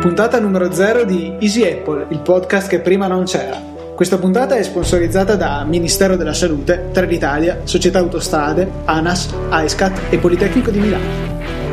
[0.00, 3.58] Puntata numero 0 di Easy Apple, il podcast che prima non c'era.
[3.94, 10.70] Questa puntata è sponsorizzata da Ministero della Salute, Trenitalia, Società Autostrade, ANAS, AESCAT e Politecnico
[10.70, 11.63] di Milano.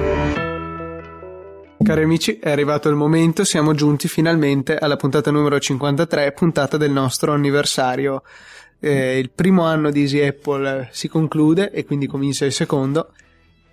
[1.91, 6.89] Cari amici, è arrivato il momento, siamo giunti finalmente alla puntata numero 53, puntata del
[6.89, 8.23] nostro anniversario.
[8.79, 13.11] Eh, il primo anno di Easy Apple si conclude e quindi comincia il secondo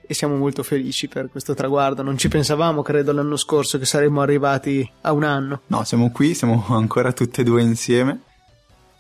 [0.05, 2.02] e siamo molto felici per questo traguardo.
[2.02, 5.60] Non ci pensavamo, credo, l'anno scorso che saremmo arrivati a un anno.
[5.69, 8.23] No, siamo qui, siamo ancora tutte e due insieme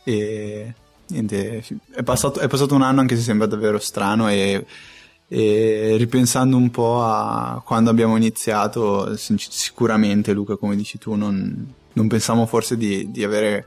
[0.04, 0.74] e
[1.08, 4.64] niente, è passato, è passato un anno anche se sembra davvero strano e,
[5.28, 12.08] e ripensando un po' a quando abbiamo iniziato, sicuramente Luca, come dici tu, non, non
[12.08, 13.66] pensavamo forse di, di avere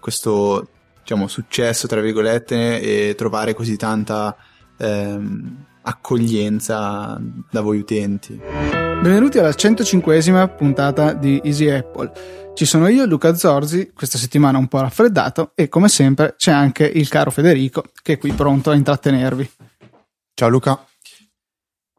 [0.00, 0.68] questo
[1.00, 4.36] diciamo, successo, tra virgolette, e trovare così tanta...
[4.78, 8.40] Ehm, accoglienza da voi utenti.
[8.40, 12.50] Benvenuti alla 105esima puntata di Easy Apple.
[12.54, 16.84] Ci sono io, Luca Zorzi, questa settimana un po' raffreddato e come sempre c'è anche
[16.84, 19.50] il caro Federico che è qui pronto a intrattenervi.
[20.34, 20.86] Ciao Luca.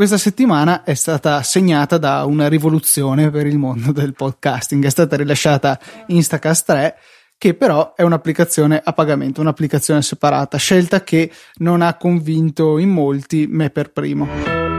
[0.04, 4.84] Questa settimana è stata segnata da una rivoluzione per il mondo del podcasting.
[4.84, 6.96] È stata rilasciata Instacast 3
[7.38, 13.48] che però è un'applicazione a pagamento, un'applicazione separata, scelta che non ha convinto in molti,
[13.48, 14.28] me per primo.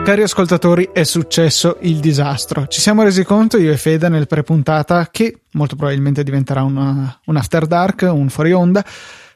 [0.05, 2.66] Cari ascoltatori, è successo il disastro.
[2.66, 7.36] Ci siamo resi conto, io e Fede, nel pre-puntata, che molto probabilmente diventerà una, un
[7.36, 8.84] after dark, un fuori onda,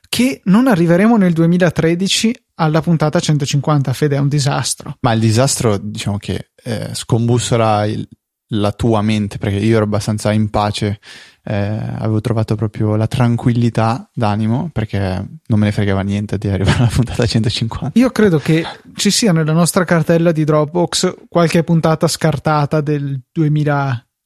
[0.08, 3.92] che non arriveremo nel 2013 alla puntata 150.
[3.92, 4.96] Fede, è un disastro.
[5.00, 8.08] Ma il disastro, diciamo che eh, scombussola il,
[8.52, 10.98] la tua mente, perché io ero abbastanza in pace
[11.44, 16.78] eh, avevo trovato proprio la tranquillità d'animo perché non me ne fregava niente di arrivare
[16.78, 17.98] alla puntata 150.
[17.98, 18.64] Io credo che
[18.94, 23.20] ci sia nella nostra cartella di Dropbox qualche puntata scartata del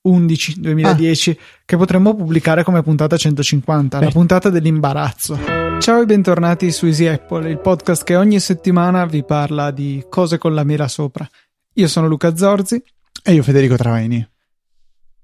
[0.03, 1.37] 2011, 2010 ah.
[1.65, 4.05] che potremmo pubblicare come puntata 150, eh.
[4.05, 5.39] la puntata dell'imbarazzo.
[5.79, 10.39] Ciao e bentornati su Easy Apple, il podcast che ogni settimana vi parla di cose
[10.39, 11.29] con la mela sopra.
[11.75, 12.83] Io sono Luca Zorzi
[13.23, 14.27] e io Federico Travaini.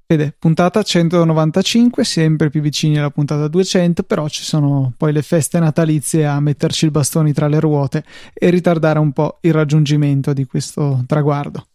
[0.07, 5.59] Vede, puntata 195, sempre più vicini alla puntata 200, però ci sono poi le feste
[5.59, 10.47] natalizie a metterci i bastoni tra le ruote e ritardare un po' il raggiungimento di
[10.47, 11.67] questo traguardo.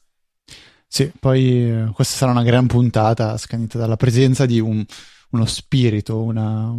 [0.93, 4.85] Sì, poi eh, questa sarà una gran puntata scandita dalla presenza di un,
[5.31, 6.71] uno spirito, una,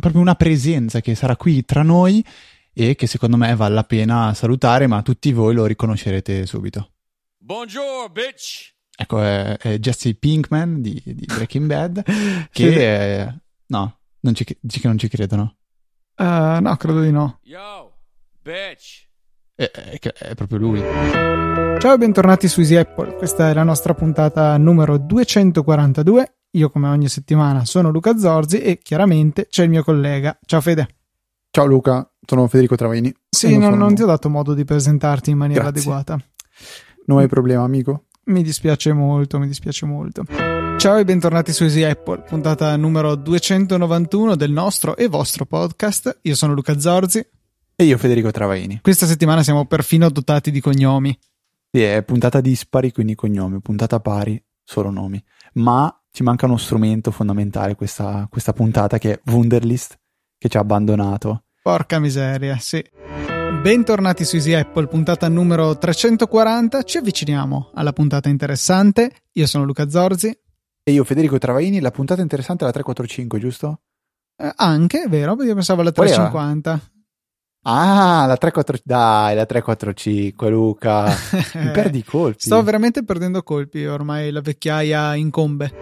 [0.00, 2.24] proprio una presenza che sarà qui tra noi
[2.72, 6.94] e che secondo me vale la pena salutare, ma tutti voi lo riconoscerete subito.
[7.36, 8.74] Buongiorno, bitch!
[8.96, 12.02] Ecco, è, è Jesse Pinkman di, di Breaking Bad,
[12.50, 12.76] che sì.
[12.76, 13.32] è...
[13.66, 15.58] No, non ci, dici che non ci credono.
[16.16, 17.38] Uh, no, credo di no.
[17.44, 17.98] Yo,
[18.42, 19.07] bitch!
[19.60, 20.80] È, è, proprio lui.
[20.80, 23.16] Ciao e bentornati su Easy Apple.
[23.16, 26.34] Questa è la nostra puntata numero 242.
[26.52, 30.38] Io, come ogni settimana, sono Luca Zorzi e chiaramente c'è il mio collega.
[30.46, 30.86] Ciao Fede.
[31.50, 33.12] Ciao Luca, sono Federico Travaini.
[33.28, 35.80] Sì, non, non, non ti ho dato modo di presentarti in maniera Grazie.
[35.80, 36.24] adeguata.
[37.06, 38.04] Non hai problema, amico.
[38.26, 40.22] Mi dispiace molto, mi dispiace molto.
[40.76, 46.20] Ciao e bentornati su Easy Apple, puntata numero 291 del nostro e vostro podcast.
[46.22, 47.26] Io sono Luca Zorzi.
[47.80, 48.80] E io Federico Travaini.
[48.82, 51.16] Questa settimana siamo perfino dotati di cognomi.
[51.70, 55.22] Sì, è puntata dispari, quindi cognomi, puntata pari, solo nomi.
[55.54, 59.96] Ma ci manca uno strumento fondamentale questa, questa puntata che è Wunderlist,
[60.36, 61.44] che ci ha abbandonato.
[61.62, 62.84] Porca miseria, sì.
[63.62, 66.82] Bentornati su Easy Apple, puntata numero 340.
[66.82, 69.12] Ci avviciniamo alla puntata interessante.
[69.34, 70.36] Io sono Luca Zorzi.
[70.82, 71.78] E io Federico Travaini.
[71.78, 73.82] La puntata interessante è la 345, giusto?
[74.36, 75.40] Eh, anche, vero?
[75.44, 76.94] Io pensavo alla 350.
[77.70, 78.82] Ah, la 345.
[78.82, 81.04] Dai, la 345, Luca.
[81.60, 82.40] Mi perdi i colpi.
[82.40, 83.84] Sto veramente perdendo colpi.
[83.84, 85.74] Ormai la vecchiaia incombe.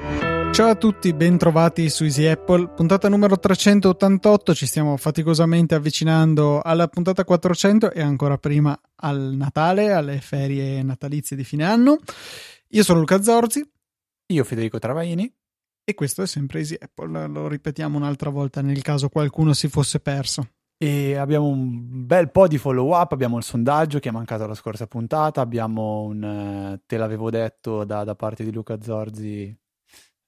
[0.50, 6.88] Ciao a tutti, bentrovati su Easy Apple, puntata numero 388, ci stiamo faticosamente avvicinando alla
[6.88, 11.98] puntata 400 e ancora prima al Natale, alle ferie natalizie di fine anno.
[12.68, 13.68] Io sono Luca Zorzi.
[14.28, 15.30] Io Federico Travaini.
[15.84, 20.00] E questo è sempre Easy Apple, lo ripetiamo un'altra volta nel caso qualcuno si fosse
[20.00, 20.48] perso.
[20.78, 24.54] E abbiamo un bel po' di follow up, abbiamo il sondaggio che è mancato la
[24.54, 26.22] scorsa puntata, abbiamo un
[26.74, 29.56] uh, te l'avevo detto da, da parte di Luca Zorzi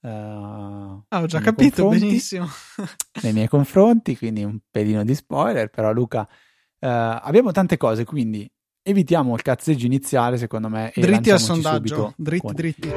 [0.01, 2.47] Uh, ah, ho già capito benissimo.
[3.23, 8.49] nei miei confronti, quindi un pelino di spoiler, però Luca, uh, abbiamo tante cose, quindi
[8.83, 10.93] evitiamo il cazzeggio iniziale, secondo me.
[10.93, 12.55] E dritti al sondaggio, dritti, con...
[12.55, 12.89] dritti.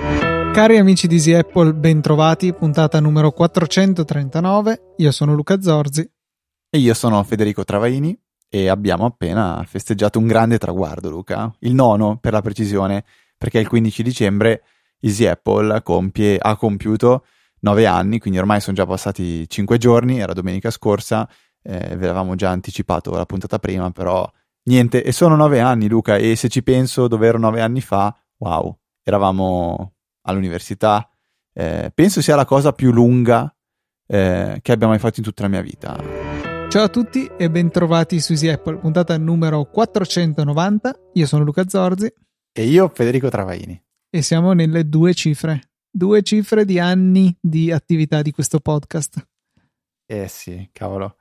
[0.53, 4.93] Cari amici di Easy Apple, bentrovati, puntata numero 439.
[4.97, 6.07] Io sono Luca Zorzi.
[6.73, 11.53] E io sono Federico Travaini e abbiamo appena festeggiato un grande traguardo, Luca.
[11.59, 13.03] Il nono, per la precisione,
[13.37, 14.63] perché il 15 dicembre
[15.01, 17.25] Easy Apple compie, ha compiuto
[17.59, 21.27] nove anni, quindi ormai sono già passati cinque giorni, era domenica scorsa,
[21.61, 24.25] eh, ve l'avevamo già anticipato la puntata prima, però
[24.63, 28.17] niente, e sono nove anni Luca, e se ci penso dove ero nove anni fa,
[28.37, 31.09] wow, eravamo all'università,
[31.51, 33.53] eh, penso sia la cosa più lunga
[34.07, 36.30] eh, che abbia mai fatto in tutta la mia vita.
[36.71, 40.99] Ciao a tutti e bentrovati su Easy Apple, puntata numero 490.
[41.15, 42.09] Io sono Luca Zorzi.
[42.53, 43.77] E io Federico Travaini.
[44.09, 45.71] E siamo nelle due cifre.
[45.91, 49.27] Due cifre di anni di attività di questo podcast.
[50.05, 51.17] Eh sì, cavolo.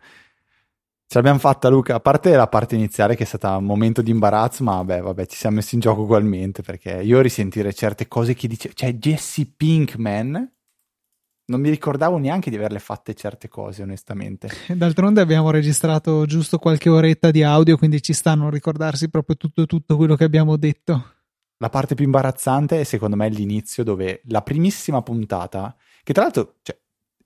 [1.09, 4.13] Ce l'abbiamo fatta Luca, a parte la parte iniziale che è stata un momento di
[4.13, 8.35] imbarazzo, ma vabbè, vabbè, ci siamo messi in gioco ugualmente perché io risentire certe cose
[8.35, 10.59] che dice, cioè Jesse Pinkman
[11.51, 14.49] non mi ricordavo neanche di averle fatte certe cose, onestamente.
[14.73, 19.67] D'altronde abbiamo registrato giusto qualche oretta di audio, quindi ci stanno a ricordarsi proprio tutto,
[19.67, 21.15] tutto quello che abbiamo detto.
[21.59, 26.55] La parte più imbarazzante è secondo me l'inizio, dove la primissima puntata, che tra l'altro,
[26.63, 26.79] cioè,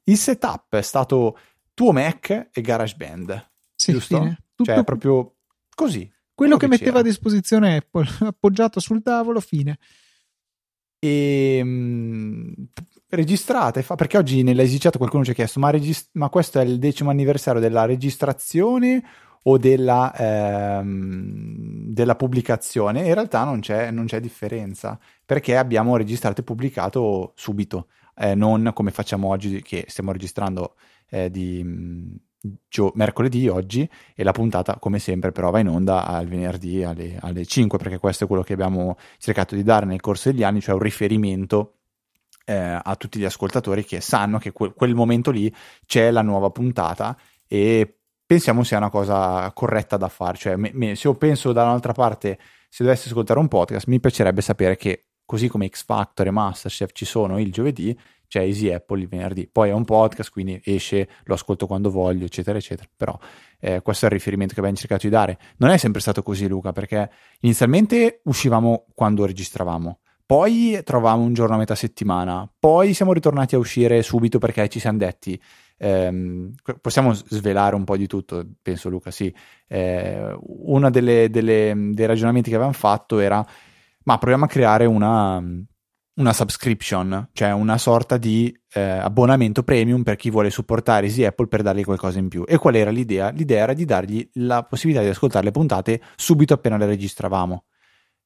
[0.05, 1.39] il setup è stato
[1.75, 3.51] tuo Mac e GarageBand.
[3.75, 4.19] Sì, giusto?
[4.19, 4.39] Fine.
[4.55, 5.35] Tutto cioè, proprio
[5.75, 6.11] così.
[6.33, 9.79] Quello che, che metteva a disposizione Apple, appoggiato sul tavolo, fine.
[10.99, 12.55] E ehm,
[13.15, 16.79] registrate, fa, perché oggi nell'esiciato qualcuno ci ha chiesto, ma, regist- ma, questo è il
[16.79, 19.03] decimo anniversario della registrazione
[19.43, 23.07] o della, ehm, della pubblicazione?
[23.07, 28.71] In realtà non c'è, non c'è, differenza, perché abbiamo registrato e pubblicato subito, eh, non
[28.75, 30.75] come facciamo oggi che stiamo registrando
[31.11, 32.23] eh, di...
[32.69, 37.17] Gio- mercoledì oggi e la puntata come sempre però va in onda al venerdì alle,
[37.19, 40.61] alle 5 perché questo è quello che abbiamo cercato di dare nel corso degli anni
[40.61, 41.84] cioè un riferimento
[42.45, 45.53] eh, a tutti gli ascoltatori che sanno che que- quel momento lì
[45.87, 50.37] c'è la nuova puntata e pensiamo sia una cosa corretta da fare.
[50.37, 52.39] Cioè, me, me, se io penso da un'altra parte,
[52.69, 56.91] se dovessi ascoltare un podcast, mi piacerebbe sapere che così come X Factor e Masterchef
[56.93, 59.47] ci sono il giovedì, c'è Easy Apple il venerdì.
[59.47, 62.89] Poi è un podcast, quindi esce, lo ascolto quando voglio, eccetera, eccetera.
[62.97, 63.17] Però
[63.61, 65.39] eh, questo è il riferimento che abbiamo cercato di dare.
[65.59, 67.11] Non è sempre stato così, Luca, perché
[67.41, 70.01] inizialmente uscivamo quando registravamo.
[70.27, 74.81] Poi trovavamo un giorno a metà settimana, poi siamo ritornati a uscire subito perché ci
[74.81, 75.39] siamo detti,
[75.77, 79.35] ehm, possiamo svelare un po' di tutto, penso Luca, sì.
[79.69, 83.45] Eh, uno dei ragionamenti che avevamo fatto era,
[84.05, 85.43] ma proviamo a creare una,
[86.15, 91.49] una subscription, cioè una sorta di eh, abbonamento premium per chi vuole supportare Easy Apple
[91.49, 92.45] per dargli qualcosa in più.
[92.47, 93.29] E qual era l'idea?
[93.29, 97.65] L'idea era di dargli la possibilità di ascoltare le puntate subito appena le registravamo.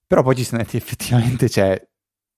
[0.08, 1.86] Però poi ci siamo detti effettivamente c'è,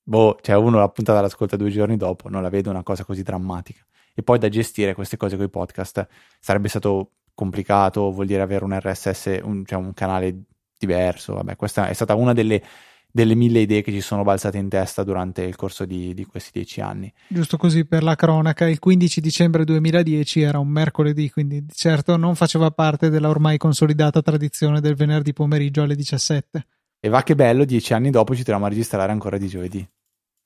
[0.03, 3.23] boh, c'è uno la puntata l'ascolta due giorni dopo, non la vedo una cosa così
[3.23, 3.83] drammatica.
[4.13, 6.07] E poi da gestire queste cose con i podcast
[6.41, 10.43] sarebbe stato complicato, vuol dire avere un RSS, un, cioè un canale
[10.77, 11.35] diverso.
[11.35, 12.61] Vabbè, questa è stata una delle,
[13.09, 16.51] delle, mille idee che ci sono balzate in testa durante il corso di, di, questi
[16.53, 17.11] dieci anni.
[17.29, 22.35] Giusto così per la cronaca, il 15 dicembre 2010 era un mercoledì, quindi certo non
[22.35, 26.67] faceva parte della ormai consolidata tradizione del venerdì pomeriggio alle 17.
[27.03, 29.89] E va che bello, dieci anni dopo ci troviamo a registrare ancora di giovedì.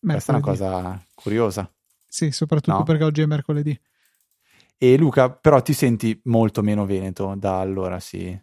[0.00, 0.12] Mercoledì.
[0.12, 1.72] Questa è una cosa curiosa.
[2.06, 2.82] Sì, soprattutto no?
[2.84, 3.78] perché oggi è mercoledì.
[4.78, 8.38] E Luca, però ti senti molto meno veneto da allora, sì.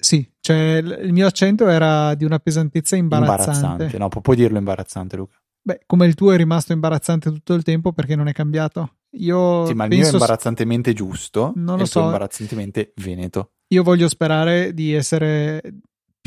[0.00, 3.58] Sì, cioè il mio accento era di una pesantezza imbarazzante.
[3.58, 5.36] Imbarazzante, no, puoi dirlo imbarazzante, Luca.
[5.60, 8.98] Beh, come il tuo è rimasto imbarazzante tutto il tempo perché non è cambiato.
[9.12, 11.52] Io sì, ma il mio è imbarazzantemente giusto.
[11.56, 12.04] Non lo so.
[12.04, 13.54] imbarazzantemente veneto.
[13.68, 15.60] Io voglio sperare di essere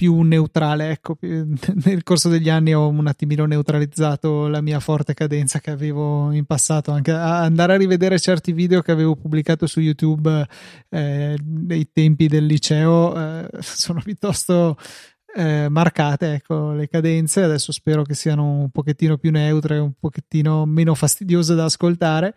[0.02, 5.60] più neutrale, ecco, nel corso degli anni ho un attimino neutralizzato la mia forte cadenza
[5.60, 10.44] che avevo in passato, anche andare a rivedere certi video che avevo pubblicato su YouTube
[10.90, 14.76] eh, nei tempi del liceo eh, sono piuttosto
[15.36, 20.66] eh, marcate, ecco, le cadenze, adesso spero che siano un pochettino più neutre, un pochettino
[20.66, 22.34] meno fastidiose da ascoltare,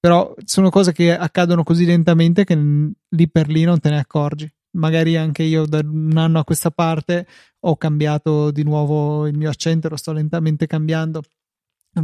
[0.00, 4.50] però sono cose che accadono così lentamente che lì per lì non te ne accorgi
[4.74, 7.26] magari anche io da un anno a questa parte
[7.60, 11.22] ho cambiato di nuovo il mio accento, lo sto lentamente cambiando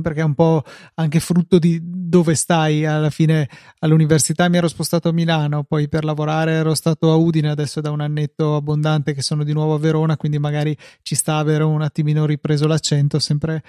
[0.00, 0.62] perché è un po'
[0.94, 2.86] anche frutto di dove stai.
[2.86, 3.48] Alla fine
[3.80, 7.90] all'università mi ero spostato a Milano poi per lavorare ero stato a Udine adesso da
[7.90, 11.82] un annetto abbondante che sono di nuovo a Verona quindi magari ci sta avere un
[11.82, 13.62] attimino ripreso l'accento sempre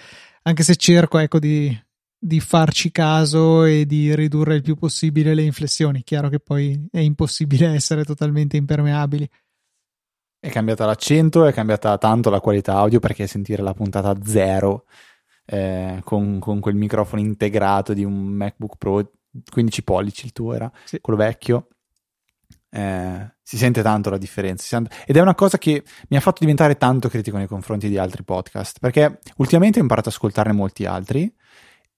[0.44, 1.76] anche se cerco ecco di
[2.24, 6.04] di farci caso e di ridurre il più possibile le inflessioni.
[6.04, 9.28] Chiaro che poi è impossibile essere totalmente impermeabili.
[10.40, 14.86] È cambiata l'accento, è cambiata tanto la qualità audio perché sentire la puntata zero
[15.46, 19.12] eh, con, con, quel microfono integrato di un MacBook Pro
[19.52, 21.00] 15 pollici, il tuo era, sì.
[21.02, 21.68] quello vecchio.
[22.70, 24.96] Eh, si sente tanto la differenza sente...
[25.06, 28.24] ed è una cosa che mi ha fatto diventare tanto critico nei confronti di altri
[28.24, 31.30] podcast perché ultimamente ho imparato ad ascoltarne molti altri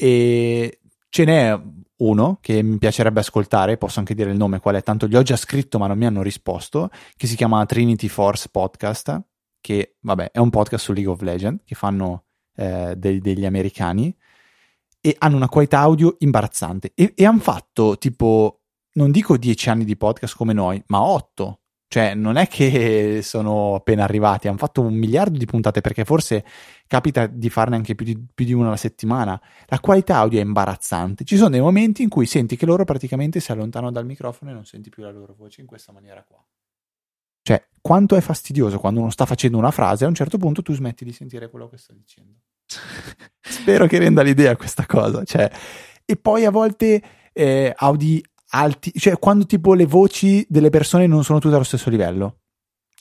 [0.03, 1.57] e ce n'è
[1.98, 5.22] uno che mi piacerebbe ascoltare, posso anche dire il nome qual è, tanto gli ho
[5.22, 9.22] già scritto ma non mi hanno risposto, che si chiama Trinity Force Podcast,
[9.62, 12.25] che vabbè è un podcast su League of Legends che fanno
[12.57, 14.13] eh, dei, degli americani
[15.00, 18.63] e hanno una qualità audio imbarazzante e, e hanno fatto tipo,
[18.95, 21.62] non dico dieci anni di podcast come noi, ma otto.
[21.93, 26.43] Cioè, non è che sono appena arrivati, hanno fatto un miliardo di puntate perché forse
[26.88, 29.39] capita di farne anche più di, più di una alla settimana.
[29.67, 31.23] La qualità audio è imbarazzante.
[31.23, 34.55] Ci sono dei momenti in cui senti che loro praticamente si allontanano dal microfono e
[34.55, 36.43] non senti più la loro voce in questa maniera qua.
[37.43, 40.73] Cioè, quanto è fastidioso quando uno sta facendo una frase, a un certo punto tu
[40.73, 42.39] smetti di sentire quello che sta dicendo.
[43.39, 45.23] Spero che renda l'idea questa cosa.
[45.23, 45.47] Cioè,
[46.05, 48.23] e poi a volte eh, audi
[48.55, 52.39] alti, cioè quando tipo le voci delle persone non sono tutte allo stesso livello.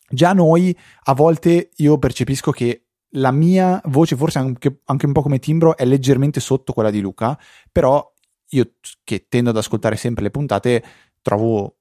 [0.09, 5.23] Già noi, a volte io percepisco che la mia voce, forse anche, anche un po'
[5.23, 7.39] come timbro, è leggermente sotto quella di Luca,
[7.71, 8.11] però
[8.51, 8.73] io
[9.05, 10.85] che tendo ad ascoltare sempre le puntate,
[11.23, 11.77] trovo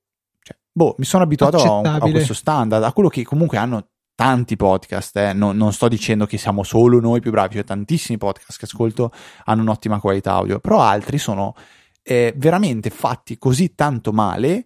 [0.72, 4.56] boh, mi sono abituato a, un, a, questo standard, a quello che comunque hanno tanti
[4.56, 5.34] podcast, eh.
[5.34, 9.12] non, non, sto dicendo che siamo solo noi più bravi, cioè tantissimi podcast che ascolto
[9.46, 11.56] hanno un'ottima qualità audio, però altri sono
[12.04, 14.66] eh, veramente fatti così tanto male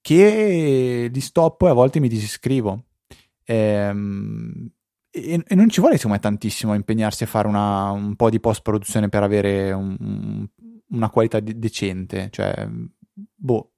[0.00, 2.84] che li stoppo e a volte mi disiscrivo.
[3.44, 4.70] Ehm,
[5.10, 8.62] e, e, non ci vuole secondo tantissimo impegnarsi a fare una, un po' di post
[8.62, 10.46] produzione per avere un,
[10.88, 12.68] una qualità de- decente, cioè
[13.34, 13.70] boh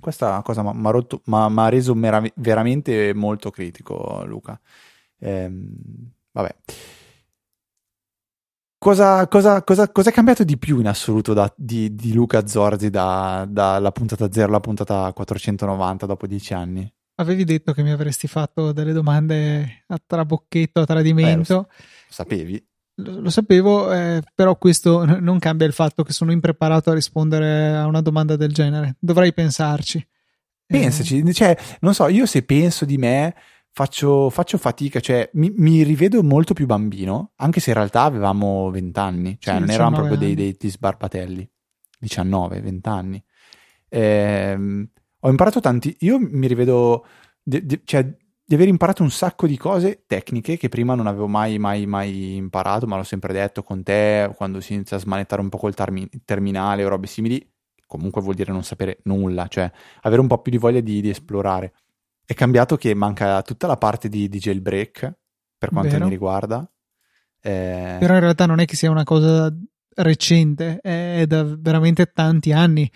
[0.00, 4.60] questa cosa mi ha reso merav- veramente molto critico, Luca.
[5.18, 6.54] Ehm, vabbè.
[8.84, 12.90] Cosa, cosa, cosa, cosa, è cambiato di più in assoluto da, di, di, Luca Zorzi
[12.90, 16.86] dalla da puntata 0 alla puntata 490 dopo dieci anni?
[17.14, 21.62] Avevi detto che mi avresti fatto delle domande a trabocchetto, a tradimento.
[21.62, 22.66] Beh, lo, sapevi?
[22.96, 27.74] Lo, lo sapevo, eh, però questo non cambia il fatto che sono impreparato a rispondere
[27.74, 28.96] a una domanda del genere.
[29.00, 30.06] Dovrei pensarci.
[30.66, 31.32] Pensaci, eh.
[31.32, 33.34] cioè, non so, io se penso di me
[33.74, 38.70] faccio, faccio fatica, cioè mi, mi, rivedo molto più bambino, anche se in realtà avevamo
[38.70, 41.50] 20 anni, cioè sì, non eravamo proprio dei, dei, dei, sbarbatelli,
[41.98, 43.24] 19, 20 anni.
[43.88, 44.88] Eh,
[45.18, 47.04] ho imparato tanti, io mi rivedo,
[47.42, 48.08] di, di, cioè
[48.46, 52.36] di aver imparato un sacco di cose tecniche che prima non avevo mai, mai, mai
[52.36, 55.74] imparato, ma l'ho sempre detto con te, quando si inizia a smanettare un po' col
[55.74, 57.44] termi- terminale o robe simili,
[57.88, 59.68] comunque vuol dire non sapere nulla, cioè
[60.02, 61.72] avere un po' più di voglia di, di esplorare.
[62.24, 65.12] È cambiato che manca tutta la parte di, di jailbreak,
[65.58, 66.04] per quanto Vero.
[66.04, 66.68] mi riguarda.
[67.40, 67.96] Eh...
[67.98, 69.54] Però in realtà non è che sia una cosa
[69.96, 72.90] recente, è da veramente tanti anni.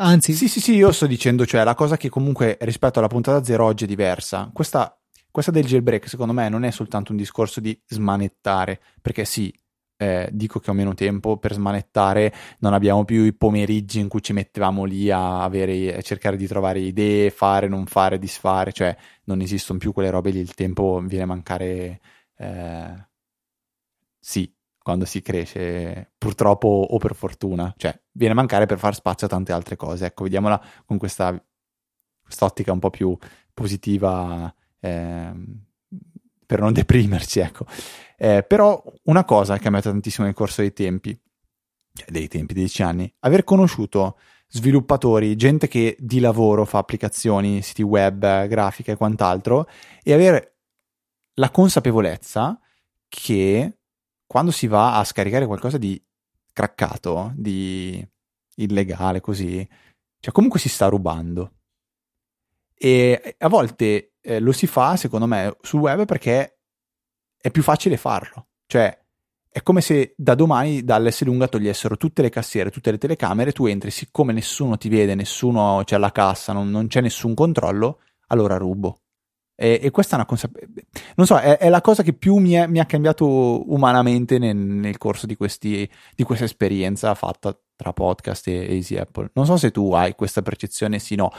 [0.00, 3.42] Anzi, sì, sì, sì, io sto dicendo, cioè la cosa che comunque rispetto alla puntata
[3.42, 4.48] zero oggi è diversa.
[4.52, 4.96] Questa,
[5.30, 9.52] questa del jailbreak, secondo me, non è soltanto un discorso di smanettare, perché sì,
[9.98, 14.22] eh, dico che ho meno tempo per smanettare, non abbiamo più i pomeriggi in cui
[14.22, 18.96] ci mettevamo lì a, avere, a cercare di trovare idee, fare, non fare, disfare, cioè
[19.24, 22.00] non esistono più quelle robe lì, il tempo viene a mancare,
[22.36, 23.06] eh,
[24.18, 24.50] sì,
[24.80, 29.30] quando si cresce, purtroppo o per fortuna, cioè viene a mancare per far spazio a
[29.30, 30.06] tante altre cose.
[30.06, 31.38] Ecco, vediamola con questa
[32.28, 33.16] quest'ottica un po' più
[33.54, 35.32] positiva eh,
[36.46, 37.66] per non deprimerci, ecco.
[38.20, 41.16] Eh, però una cosa è cambiato tantissimo nel corso dei tempi,
[41.92, 47.62] cioè dei tempi, dei dieci anni, aver conosciuto sviluppatori, gente che di lavoro fa applicazioni,
[47.62, 49.68] siti web, grafica e quant'altro,
[50.02, 50.56] e avere
[51.34, 52.58] la consapevolezza
[53.06, 53.78] che
[54.26, 56.02] quando si va a scaricare qualcosa di
[56.52, 58.04] craccato, di
[58.56, 59.66] illegale, così,
[60.18, 61.52] cioè comunque si sta rubando.
[62.74, 66.57] E a volte eh, lo si fa, secondo me, sul web perché
[67.40, 68.48] è più facile farlo.
[68.66, 68.96] Cioè,
[69.50, 73.66] è come se da domani dall'S lunga togliessero tutte le cassiere, tutte le telecamere, tu
[73.66, 78.56] entri, siccome nessuno ti vede, nessuno c'è alla cassa, non, non c'è nessun controllo, allora
[78.56, 79.00] rubo.
[79.60, 81.00] E, e questa è una consapevolezza.
[81.16, 84.54] Non so, è, è, la cosa che più mi, è, mi ha cambiato umanamente nel,
[84.56, 89.30] nel corso di, questi, di, questa esperienza fatta tra podcast e Easy Apple.
[89.32, 91.32] Non so se tu hai questa percezione, sì, no,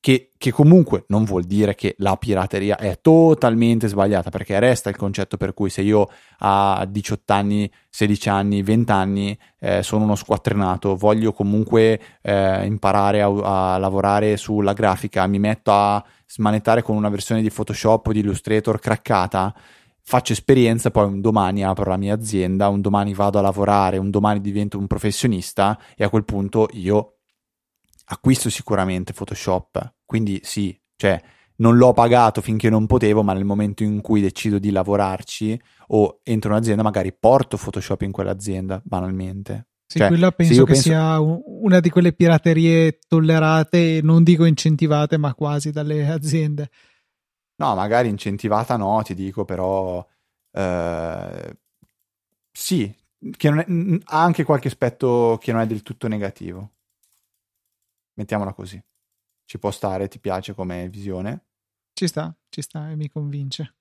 [0.00, 4.96] che, che, comunque non vuol dire che la pirateria è totalmente sbagliata, perché resta il
[4.96, 10.14] concetto per cui se io a 18 anni, 16 anni, 20 anni eh, sono uno
[10.14, 16.94] squattrinato, voglio comunque eh, imparare a, a, lavorare sulla grafica, mi metto a smanettare con
[16.94, 19.52] una versione di Photoshop o di Illustrator craccata,
[20.00, 24.10] faccio esperienza, poi un domani apro la mia azienda, un domani vado a lavorare, un
[24.10, 27.17] domani divento un professionista e a quel punto io
[28.10, 31.20] acquisto sicuramente Photoshop, quindi sì, cioè
[31.56, 36.20] non l'ho pagato finché non potevo, ma nel momento in cui decido di lavorarci o
[36.22, 39.68] entro in un'azienda, magari porto Photoshop in quell'azienda, banalmente.
[39.86, 40.88] Sì, cioè, quella penso che penso...
[40.88, 46.70] sia una di quelle piraterie tollerate, non dico incentivate, ma quasi dalle aziende.
[47.56, 50.06] No, magari incentivata no, ti dico, però
[50.52, 51.56] eh,
[52.52, 52.94] sì,
[53.36, 53.66] che è,
[54.04, 56.72] ha anche qualche aspetto che non è del tutto negativo.
[58.18, 58.82] Mettiamola così.
[59.44, 61.46] Ci può stare, ti piace come visione?
[61.92, 63.76] Ci sta, ci sta e mi convince.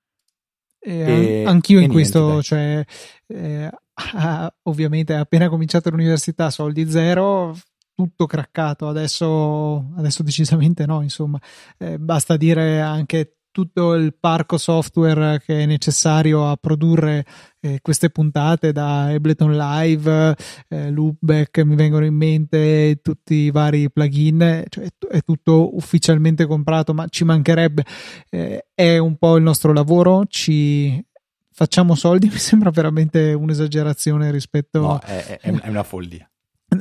[0.79, 2.43] E, e anch'io e in niente, questo, dai.
[2.43, 2.85] cioè,
[3.25, 3.71] eh,
[4.63, 7.57] ovviamente appena cominciato l'università, soldi zero,
[7.95, 11.41] tutto craccato, adesso, adesso decisamente no, insomma,
[11.79, 17.25] eh, basta dire anche tutto il parco software che è necessario a produrre
[17.59, 20.35] eh, queste puntate da Ableton Live,
[20.67, 26.93] eh, Loopback mi vengono in mente tutti i vari plugin, cioè è, tutto ufficialmente comprato,
[26.93, 27.83] ma ci mancherebbe.
[28.29, 31.03] Eh, è un po' il nostro lavoro, ci
[31.51, 36.29] facciamo soldi, mi sembra veramente un'esagerazione rispetto no, è, è, è una follia.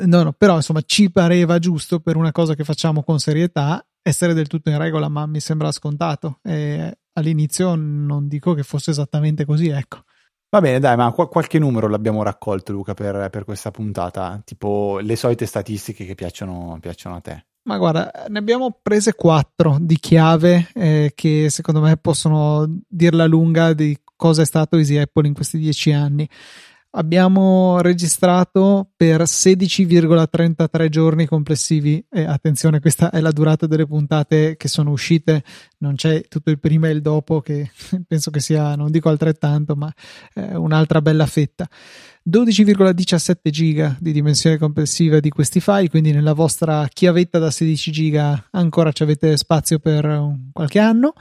[0.04, 4.34] No, no, però insomma ci pareva giusto per una cosa che facciamo con serietà essere
[4.34, 6.38] del tutto in regola, ma mi sembra scontato.
[6.44, 10.04] E all'inizio non dico che fosse esattamente così, ecco.
[10.48, 14.40] Va bene, dai, ma qu- qualche numero l'abbiamo raccolto, Luca, per, per, questa puntata?
[14.44, 17.46] Tipo le solite statistiche che piacciono, piacciono a te.
[17.64, 23.72] Ma guarda, ne abbiamo prese quattro di chiave eh, che secondo me possono dirla lunga
[23.72, 26.28] di cosa è stato Easy Apple in questi dieci anni
[26.96, 32.04] abbiamo registrato per 16,33 giorni complessivi.
[32.10, 35.44] E attenzione questa è la durata delle puntate che sono uscite.
[35.78, 37.70] Non c'è tutto il prima e il dopo che
[38.06, 39.92] penso che sia non dico altrettanto ma
[40.34, 41.68] eh, un'altra bella fetta.
[42.28, 48.48] 12,17 giga di dimensione complessiva di questi file quindi nella vostra chiavetta da 16 giga
[48.50, 51.12] ancora ci avete spazio per qualche anno.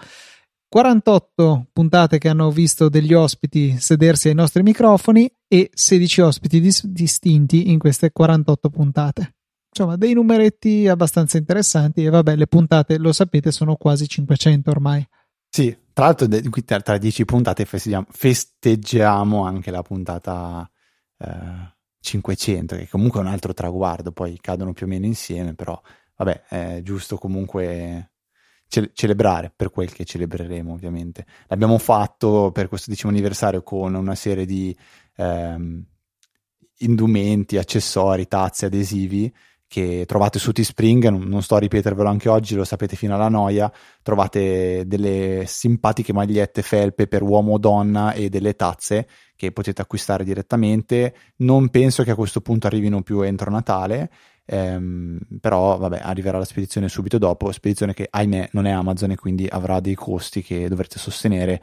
[0.68, 6.86] 48 puntate che hanno visto degli ospiti sedersi ai nostri microfoni e 16 ospiti dis-
[6.86, 9.36] distinti in queste 48 puntate.
[9.70, 15.06] Insomma, dei numeretti abbastanza interessanti e vabbè, le puntate, lo sapete, sono quasi 500 ormai.
[15.50, 16.28] Sì, tra l'altro
[16.64, 20.70] tra, tra 10 puntate festeggiamo, festeggiamo anche la puntata
[21.18, 25.80] eh, 500, che comunque è un altro traguardo, poi cadono più o meno insieme, però
[26.18, 28.12] vabbè, è giusto comunque
[28.68, 31.26] ce- celebrare per quel che celebreremo ovviamente.
[31.48, 34.76] L'abbiamo fatto per questo decimo anniversario con una serie di
[35.16, 35.84] ehm,
[36.80, 39.34] indumenti, accessori, tazze, adesivi
[39.68, 43.30] che trovate su Teespring, non, non sto a ripetervelo anche oggi, lo sapete fino alla
[43.30, 49.82] noia, trovate delle simpatiche magliette felpe per uomo o donna e delle tazze che potete
[49.82, 54.10] acquistare direttamente, non penso che a questo punto arrivino più entro Natale,
[54.46, 59.16] ehm, però vabbè arriverà la spedizione subito dopo, spedizione che ahimè non è Amazon e
[59.16, 61.62] quindi avrà dei costi che dovrete sostenere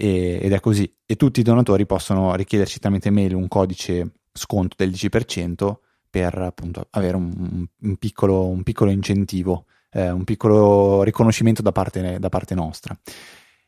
[0.00, 0.90] e, ed è così.
[1.04, 5.76] E tutti i donatori possono richiederci tramite mail un codice sconto del 10%
[6.08, 12.18] per appunto avere un, un, piccolo, un piccolo, incentivo, eh, un piccolo riconoscimento da parte,
[12.20, 12.96] da parte nostra.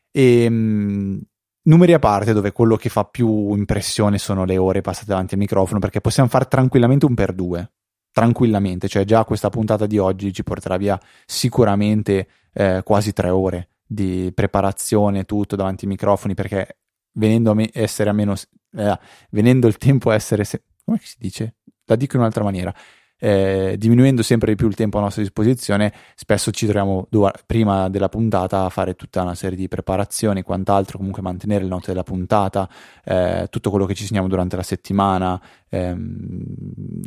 [0.09, 1.21] E, mh,
[1.63, 5.41] numeri a parte, dove quello che fa più impressione sono le ore passate davanti al
[5.41, 7.71] microfono, perché possiamo fare tranquillamente un per due.
[8.13, 13.70] Tranquillamente, cioè già questa puntata di oggi ci porterà via sicuramente eh, quasi tre ore
[13.91, 16.77] di preparazione, tutto davanti ai microfoni, perché
[17.13, 18.33] venendo a me essere a meno,
[18.77, 18.99] eh,
[19.31, 21.55] venendo il tempo a essere, se- come si dice?
[21.85, 22.73] La dico in un'altra maniera,
[23.19, 27.89] eh, diminuendo sempre di più il tempo a nostra disposizione, spesso ci troviamo du- prima
[27.89, 32.03] della puntata a fare tutta una serie di preparazioni quant'altro, comunque mantenere le note della
[32.03, 32.69] puntata,
[33.03, 35.39] eh, tutto quello che ci segniamo durante la settimana,
[35.71, 36.43] ehm,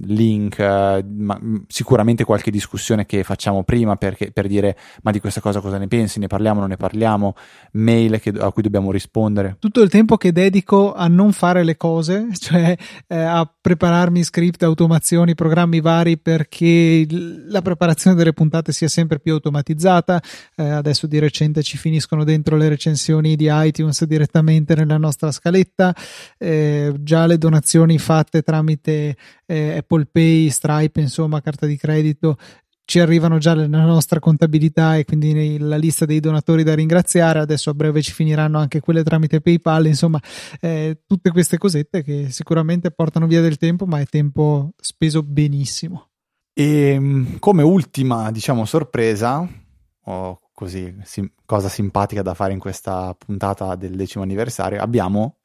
[0.07, 5.61] link, ma, sicuramente qualche discussione che facciamo prima perché, per dire ma di questa cosa
[5.61, 7.35] cosa ne pensi, ne parliamo, non ne parliamo,
[7.73, 9.57] mail che, a cui dobbiamo rispondere.
[9.59, 12.75] Tutto il tempo che dedico a non fare le cose, cioè
[13.07, 17.07] eh, a prepararmi script, automazioni, programmi vari perché
[17.47, 20.23] la preparazione delle puntate sia sempre più automatizzata.
[20.57, 25.95] Eh, adesso di recente ci finiscono dentro le recensioni di iTunes direttamente nella nostra scaletta,
[26.39, 32.37] eh, già le donazioni fatte tra tramite eh, Apple Pay, Stripe, insomma, carta di credito
[32.87, 37.39] ci arrivano già nella nostra contabilità e quindi nella lista dei donatori da ringraziare.
[37.39, 39.87] Adesso a breve ci finiranno anche quelle tramite PayPal.
[39.87, 40.21] Insomma,
[40.61, 46.09] eh, tutte queste cosette che sicuramente portano via del tempo, ma è tempo speso benissimo.
[46.53, 49.49] E mm, come ultima, diciamo, sorpresa,
[50.05, 55.39] o così sim- cosa simpatica da fare in questa puntata del decimo anniversario, abbiamo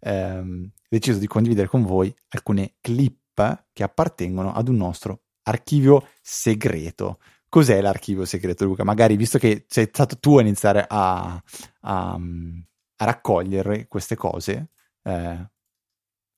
[0.00, 7.18] ehm, deciso di condividere con voi alcune clip che appartengono ad un nostro archivio segreto.
[7.48, 8.84] Cos'è l'archivio segreto, Luca?
[8.84, 11.42] Magari visto che sei stato tu a iniziare a,
[11.80, 14.70] a, a raccogliere queste cose,
[15.02, 15.50] eh,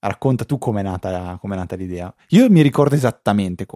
[0.01, 2.13] racconta tu com'è nata, com'è nata l'idea.
[2.29, 3.67] Io mi ricordo esattamente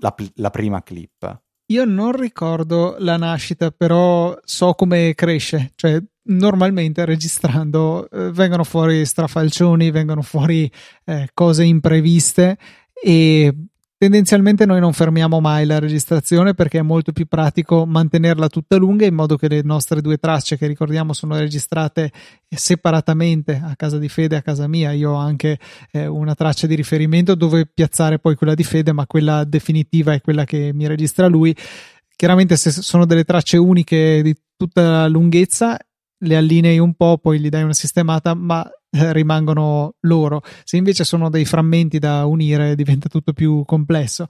[0.00, 1.42] la, la prima clip.
[1.70, 5.70] Io non ricordo la nascita, però so come cresce.
[5.76, 10.70] Cioè, normalmente registrando eh, vengono fuori strafalcioni, vengono fuori
[11.04, 12.58] eh, cose impreviste
[12.92, 13.54] e
[14.00, 19.04] Tendenzialmente noi non fermiamo mai la registrazione perché è molto più pratico mantenerla tutta lunga
[19.04, 22.10] in modo che le nostre due tracce che ricordiamo sono registrate
[22.48, 24.92] separatamente a casa di Fede e a casa mia.
[24.92, 25.58] Io ho anche
[25.90, 30.22] eh, una traccia di riferimento dove piazzare poi quella di Fede, ma quella definitiva è
[30.22, 31.54] quella che mi registra lui.
[32.16, 35.76] Chiaramente se sono delle tracce uniche di tutta la lunghezza
[36.20, 40.42] le allinei un po', poi gli dai una sistemata, ma eh, rimangono loro.
[40.64, 44.26] Se invece sono dei frammenti da unire, diventa tutto più complesso.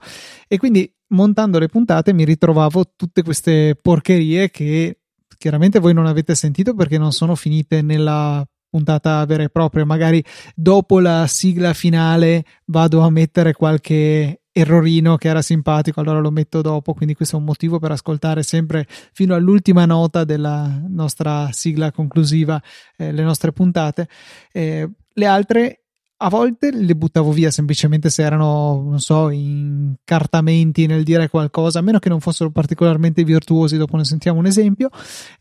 [0.47, 4.99] E quindi montando le puntate mi ritrovavo tutte queste porcherie che
[5.37, 9.85] chiaramente voi non avete sentito perché non sono finite nella puntata vera e propria.
[9.85, 10.23] Magari
[10.55, 16.61] dopo la sigla finale vado a mettere qualche errorino che era simpatico, allora lo metto
[16.61, 21.91] dopo, quindi questo è un motivo per ascoltare sempre fino all'ultima nota della nostra sigla
[21.91, 22.61] conclusiva
[22.97, 24.07] eh, le nostre puntate.
[24.51, 25.81] Eh, le altre
[26.23, 31.81] a volte le buttavo via semplicemente se erano, non so, incartamenti nel dire qualcosa, a
[31.81, 34.89] meno che non fossero particolarmente virtuosi, dopo ne sentiamo un esempio.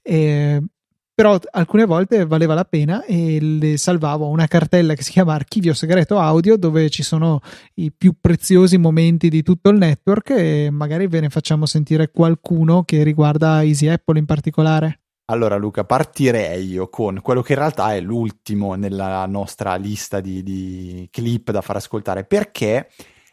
[0.01, 0.63] Eh,
[1.15, 5.75] però alcune volte valeva la pena e le salvavo una cartella che si chiama archivio
[5.75, 7.41] segreto audio dove ci sono
[7.75, 12.85] i più preziosi momenti di tutto il network e magari ve ne facciamo sentire qualcuno
[12.85, 15.01] che riguarda Easy Apple in particolare.
[15.31, 20.43] Allora Luca, partirei io con quello che in realtà è l'ultimo nella nostra lista di,
[20.43, 22.89] di clip da far ascoltare perché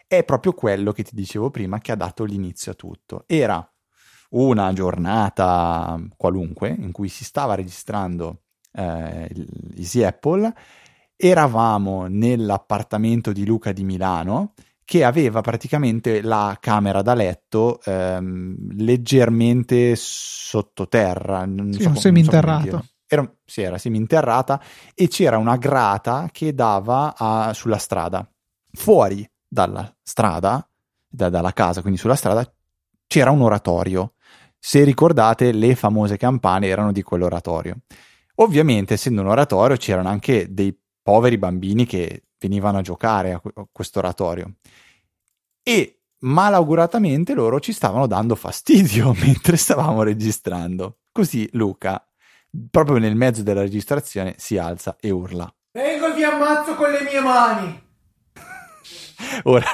[0.05, 3.23] è proprio quello che ti dicevo prima che ha dato l'inizio a tutto.
[3.25, 3.67] Era
[4.29, 8.41] una giornata qualunque in cui si stava registrando
[8.73, 9.29] eh,
[9.75, 10.53] Easy Apple,
[11.15, 14.53] eravamo nell'appartamento di Luca di Milano
[14.85, 22.69] che aveva praticamente la camera da letto ehm, leggermente sottoterra, non sì, so, seminterrato.
[22.69, 24.61] So era, sì, era seminterrata
[24.93, 28.29] e c'era una grata che dava a, sulla strada.
[28.73, 30.67] Fuori dalla strada,
[31.07, 32.49] da, dalla casa, quindi sulla strada,
[33.07, 34.13] c'era un oratorio
[34.67, 37.77] se ricordate, le famose campane erano di quell'oratorio.
[38.35, 43.99] Ovviamente, essendo un oratorio, c'erano anche dei poveri bambini che venivano a giocare a questo
[43.99, 44.55] oratorio.
[45.63, 50.97] E malauguratamente loro ci stavano dando fastidio mentre stavamo registrando.
[51.13, 52.05] Così Luca,
[52.69, 55.49] proprio nel mezzo della registrazione, si alza e urla.
[55.71, 57.83] Vengo e vi ammazzo con le mie mani!
[59.43, 59.69] Ora,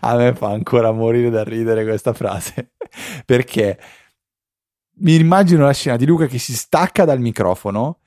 [0.00, 2.72] a me fa ancora morire da ridere questa frase,
[3.24, 3.78] perché
[5.00, 7.98] mi immagino la scena di Luca che si stacca dal microfono,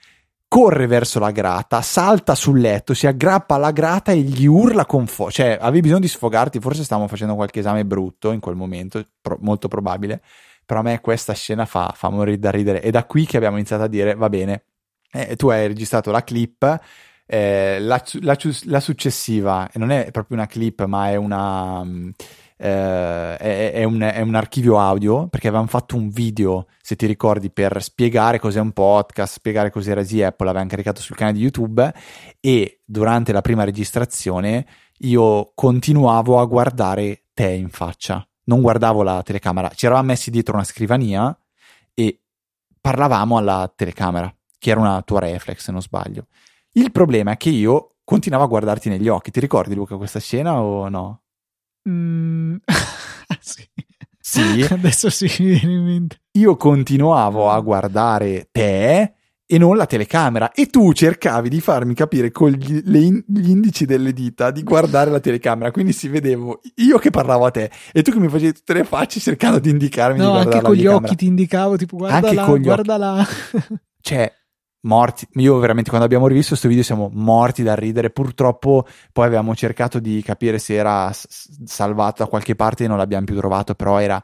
[0.47, 5.07] corre verso la grata, salta sul letto, si aggrappa alla grata e gli urla con
[5.07, 5.43] forza.
[5.43, 9.37] Cioè, avevi bisogno di sfogarti, forse stavamo facendo qualche esame brutto in quel momento, pro-
[9.41, 10.21] molto probabile.
[10.65, 12.81] Però a me questa scena fa, fa morire da ridere.
[12.81, 14.65] È da qui che abbiamo iniziato a dire, va bene,
[15.11, 16.79] eh, tu hai registrato la clip,
[17.25, 21.83] eh, la, la, la, successiva, non è proprio una clip, ma è una...
[22.63, 27.05] Eh, è, è, un, è, un, archivio audio perché avevamo fatto un video, se ti
[27.05, 31.43] ricordi, per spiegare cos'è un podcast, spiegare cos'era Easy Apple, l'avevamo caricato sul canale di
[31.43, 31.93] YouTube
[32.39, 34.65] e durante la prima registrazione
[34.99, 40.55] io continuavo a guardare te in faccia, non guardavo la telecamera, ci eravamo messi dietro
[40.55, 41.37] una scrivania
[41.93, 42.21] e
[42.79, 46.27] parlavamo alla telecamera, che era una tua reflex se non sbaglio.
[46.71, 50.61] Il problema è che io continuavo a guardarti negli occhi, ti ricordi Luca questa scena
[50.61, 51.22] o no?
[51.89, 52.55] Mm,
[53.39, 53.67] sì.
[54.19, 54.67] sì.
[54.69, 56.21] Adesso sì, mi viene in mente.
[56.33, 59.13] Io continuavo a guardare te
[59.45, 63.85] e non la telecamera e tu cercavi di farmi capire con gli, in, gli, indici
[63.85, 68.01] delle dita di guardare la telecamera quindi si vedevo io che parlavo a te e
[68.01, 70.87] tu che mi facevi tutte le facce cercando di indicarmi no, di anche con gli
[70.87, 73.27] occhi ti indicavo tipo guarda anche là, guarda là
[74.01, 74.31] cioè
[74.83, 75.27] morti.
[75.33, 78.09] Io veramente quando abbiamo rivisto questo video siamo morti da ridere.
[78.09, 83.25] Purtroppo poi avevamo cercato di capire se era salvato da qualche parte e non l'abbiamo
[83.25, 84.21] più trovato, però era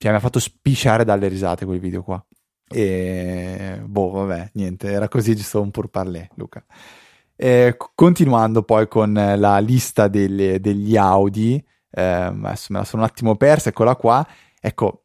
[0.00, 2.24] mi aveva fatto spisciare dalle risate quel video qua.
[2.70, 6.64] E boh, vabbè, niente, era così giusto un pur parler, Luca.
[7.34, 13.08] Eh, continuando poi con la lista delle, degli Audi, eh, adesso me la sono un
[13.08, 14.26] attimo persa, eccola qua.
[14.60, 15.04] Ecco,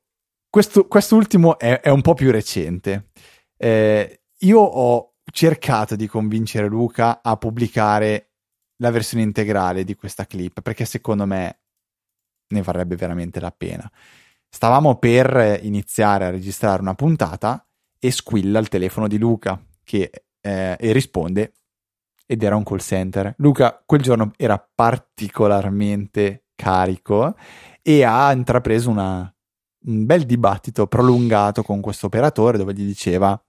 [0.49, 3.09] questo, quest'ultimo è, è un po' più recente.
[3.55, 8.31] Eh, io ho cercato di convincere Luca a pubblicare
[8.77, 11.59] la versione integrale di questa clip perché secondo me
[12.47, 13.89] ne varrebbe veramente la pena.
[14.49, 17.65] Stavamo per iniziare a registrare una puntata
[17.97, 21.53] e squilla il telefono di Luca che, eh, e risponde
[22.25, 23.33] ed era un call center.
[23.37, 27.35] Luca quel giorno era particolarmente carico
[27.81, 29.33] e ha intrapreso una,
[29.85, 33.41] un bel dibattito prolungato con questo operatore dove gli diceva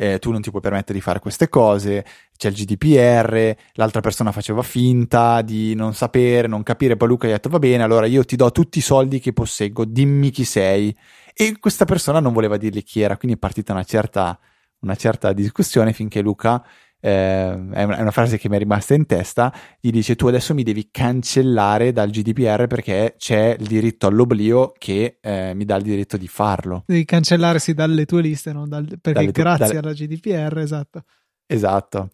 [0.00, 2.04] eh, tu non ti puoi permettere di fare queste cose,
[2.36, 7.30] c'è il GDPR, l'altra persona faceva finta di non sapere, non capire, poi Luca gli
[7.30, 10.44] ha detto va bene, allora io ti do tutti i soldi che posseggo, dimmi chi
[10.44, 10.96] sei.
[11.34, 14.38] E questa persona non voleva dirgli chi era, quindi è partita una certa,
[14.80, 16.64] una certa discussione finché Luca
[17.00, 20.62] eh, è, una, frase che mi è rimasta in testa, gli dice tu adesso mi
[20.62, 26.16] devi cancellare dal GDPR perché c'è il diritto all'oblio che eh, mi dà il diritto
[26.16, 26.84] di farlo.
[26.86, 28.66] Devi cancellarsi dalle tue liste, no?
[28.66, 29.78] Dal, perché dalle grazie dalle...
[29.78, 31.04] alla GDPR, esatto.
[31.46, 32.10] Esatto.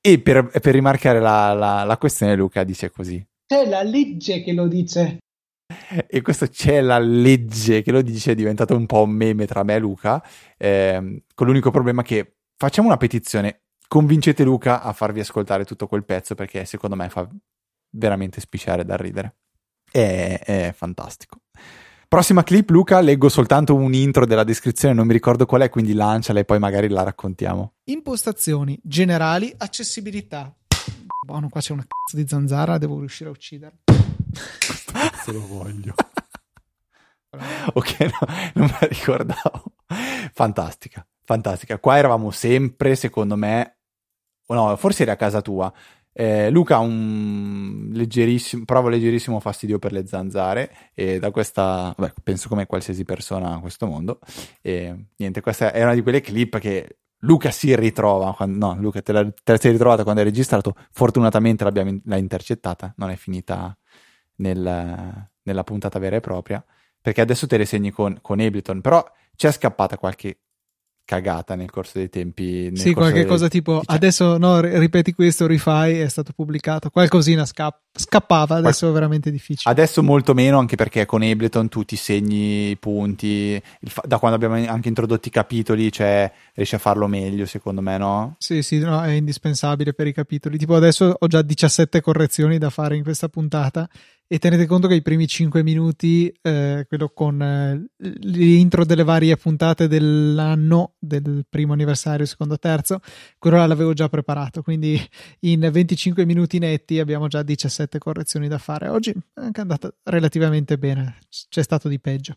[0.00, 3.24] E per, per rimarcare la, la, la questione Luca dice così.
[3.46, 5.18] C'è la legge che lo dice.
[6.06, 9.62] E questo c'è la legge che lo dice, è diventato un po' un meme tra
[9.62, 10.22] me e Luca,
[10.58, 13.63] eh, con l'unico problema che facciamo una petizione,
[13.94, 17.28] convincete Luca a farvi ascoltare tutto quel pezzo perché secondo me fa
[17.90, 19.36] veramente spicciare da ridere.
[19.88, 21.42] È, è fantastico.
[22.08, 25.92] Prossima clip, Luca, leggo soltanto un intro della descrizione, non mi ricordo qual è, quindi
[25.92, 27.74] lanciala e poi magari la raccontiamo.
[27.84, 30.52] Impostazioni generali, accessibilità.
[31.24, 33.78] Buono, qua c'è una cazzo di zanzara, devo riuscire a ucciderla.
[35.22, 35.94] Se lo voglio.
[37.72, 39.62] ok, no, non me la ricordavo.
[40.32, 41.78] Fantastica, fantastica.
[41.78, 43.73] Qua eravamo sempre, secondo me,
[44.46, 45.72] no, forse eri a casa tua.
[46.16, 52.12] Eh, Luca ha un leggerissimo, provo leggerissimo fastidio per le zanzare e da questa, beh,
[52.22, 54.20] penso come qualsiasi persona a questo mondo.
[54.60, 59.02] E niente, questa è una di quelle clip che Luca si ritrova, quando, no, Luca
[59.02, 63.16] te la, te la sei ritrovata quando hai registrato, fortunatamente l'abbiamo, l'ha intercettata, non è
[63.16, 63.76] finita
[64.36, 66.64] nel, nella puntata vera e propria,
[67.00, 69.04] perché adesso te le segni con, con Ableton, però
[69.34, 70.43] c'è scappata qualche
[71.04, 72.70] cagata nel corso dei tempi.
[72.74, 73.26] Sì, qualche dei...
[73.26, 73.96] cosa tipo diciamo.
[73.96, 76.90] adesso no, ripeti questo, rifai, è stato pubblicato.
[76.90, 79.70] Qualcosina scapp- scappava, adesso Qual- è veramente difficile.
[79.70, 83.60] Adesso molto meno, anche perché con Ableton tu ti segni i punti.
[83.82, 87.98] Fa- da quando abbiamo anche introdotto i capitoli, cioè riesci a farlo meglio, secondo me,
[87.98, 88.36] no?
[88.38, 90.56] Sì, sì, no, è indispensabile per i capitoli.
[90.56, 93.88] Tipo adesso ho già 17 correzioni da fare in questa puntata
[94.26, 97.84] e tenete conto che i primi 5 minuti, eh, quello con eh,
[98.20, 103.00] l'intro delle varie puntate dell'anno, del primo anniversario, secondo, terzo,
[103.38, 104.98] quello là l'avevo già preparato, quindi
[105.40, 108.88] in 25 minuti netti abbiamo già 17 correzioni da fare.
[108.88, 112.36] Oggi è anche andata relativamente bene, c'è stato di peggio.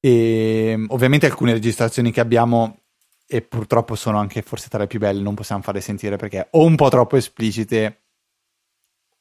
[0.00, 2.78] E ovviamente alcune registrazioni che abbiamo
[3.32, 6.64] e purtroppo sono anche forse tra le più belle, non possiamo farle sentire perché o
[6.64, 8.00] un po' troppo esplicite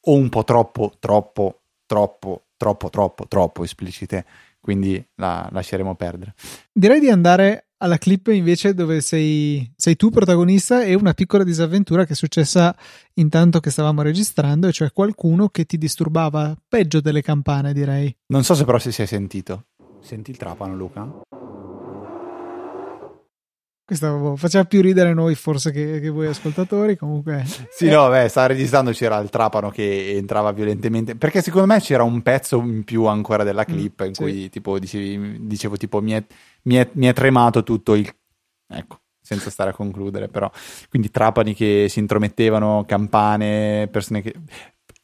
[0.02, 1.59] o un po' troppo, troppo
[1.90, 4.26] troppo, troppo, troppo, troppo esplicite,
[4.62, 6.36] quindi la lasceremo perdere.
[6.72, 12.06] Direi di andare alla clip invece dove sei, sei, tu protagonista e una piccola disavventura
[12.06, 12.76] che è successa
[13.16, 18.16] intanto che stavamo registrando, e cioè qualcuno che ti disturbava peggio delle campane, direi.
[18.28, 19.66] Non so se però si sia sentito.
[20.00, 21.10] Senti il trapano, Luca?
[23.90, 26.96] Questo faceva più ridere noi forse che, che voi ascoltatori.
[26.96, 27.90] Comunque, sì, eh.
[27.90, 28.92] no, beh, stava registrando.
[28.92, 31.16] C'era il trapano che entrava violentemente.
[31.16, 34.22] Perché secondo me c'era un pezzo in più ancora della mm, clip mm, in sì.
[34.22, 36.24] cui tipo dicevi, dicevo tipo mi è,
[36.66, 38.08] mi, è, mi è tremato tutto il.
[38.68, 40.52] Ecco, senza stare a concludere, però.
[40.88, 44.36] Quindi trapani che si intromettevano, campane, persone che.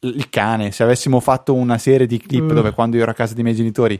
[0.02, 2.54] Il cane, se avessimo fatto una serie di clip uh.
[2.54, 4.00] dove quando io ero a casa dei miei genitori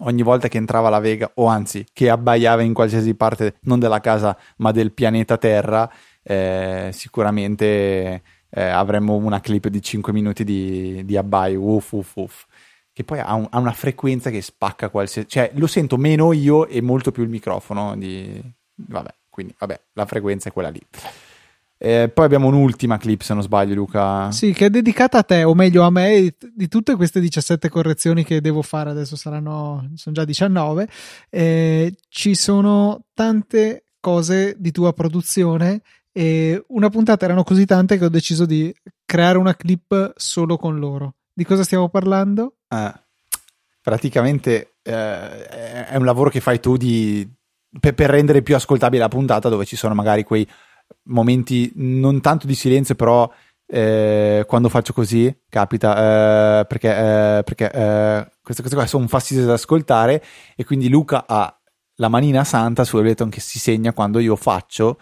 [0.00, 4.00] ogni volta che entrava la Vega, o anzi che abbaiava in qualsiasi parte, non della
[4.00, 5.90] casa, ma del pianeta Terra,
[6.22, 12.44] eh, sicuramente eh, avremmo una clip di 5 minuti di, di abbai, uff, uff, uff.
[12.92, 15.28] Che poi ha, un, ha, una frequenza che spacca qualsiasi...
[15.28, 18.42] Cioè, lo sento meno io e molto più il microfono di...
[18.74, 20.80] Vabbè, quindi, vabbè, la frequenza è quella lì.
[21.78, 24.30] Eh, poi abbiamo un'ultima clip, se non sbaglio, Luca.
[24.30, 28.24] Sì, che è dedicata a te, o meglio a me, di tutte queste 17 correzioni
[28.24, 30.88] che devo fare, adesso saranno, sono già 19.
[31.28, 38.04] Eh, ci sono tante cose di tua produzione e una puntata erano così tante che
[38.06, 41.14] ho deciso di creare una clip solo con loro.
[41.32, 42.54] Di cosa stiamo parlando?
[42.68, 42.92] Eh,
[43.82, 45.46] praticamente eh,
[45.88, 47.28] è un lavoro che fai tu di,
[47.78, 50.48] per, per rendere più ascoltabile la puntata dove ci sono magari quei
[51.04, 53.30] momenti non tanto di silenzio però
[53.66, 59.48] eh, quando faccio così capita eh, perché, eh, perché eh, queste cose qua sono fastidiose
[59.48, 60.22] da ascoltare
[60.54, 61.52] e quindi Luca ha
[61.96, 64.98] la manina santa su Ableton che si segna quando io faccio.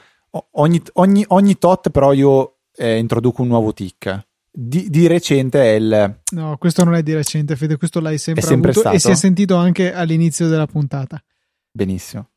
[0.52, 5.74] Ogni, ogni, ogni tot però io eh, introduco un nuovo tick di, di, recente è
[5.74, 8.96] il no questo non è di recente Fede questo l'hai sempre, sempre avuto stato?
[8.96, 11.22] e si è sentito anche all'inizio della puntata.
[11.70, 12.30] Benissimo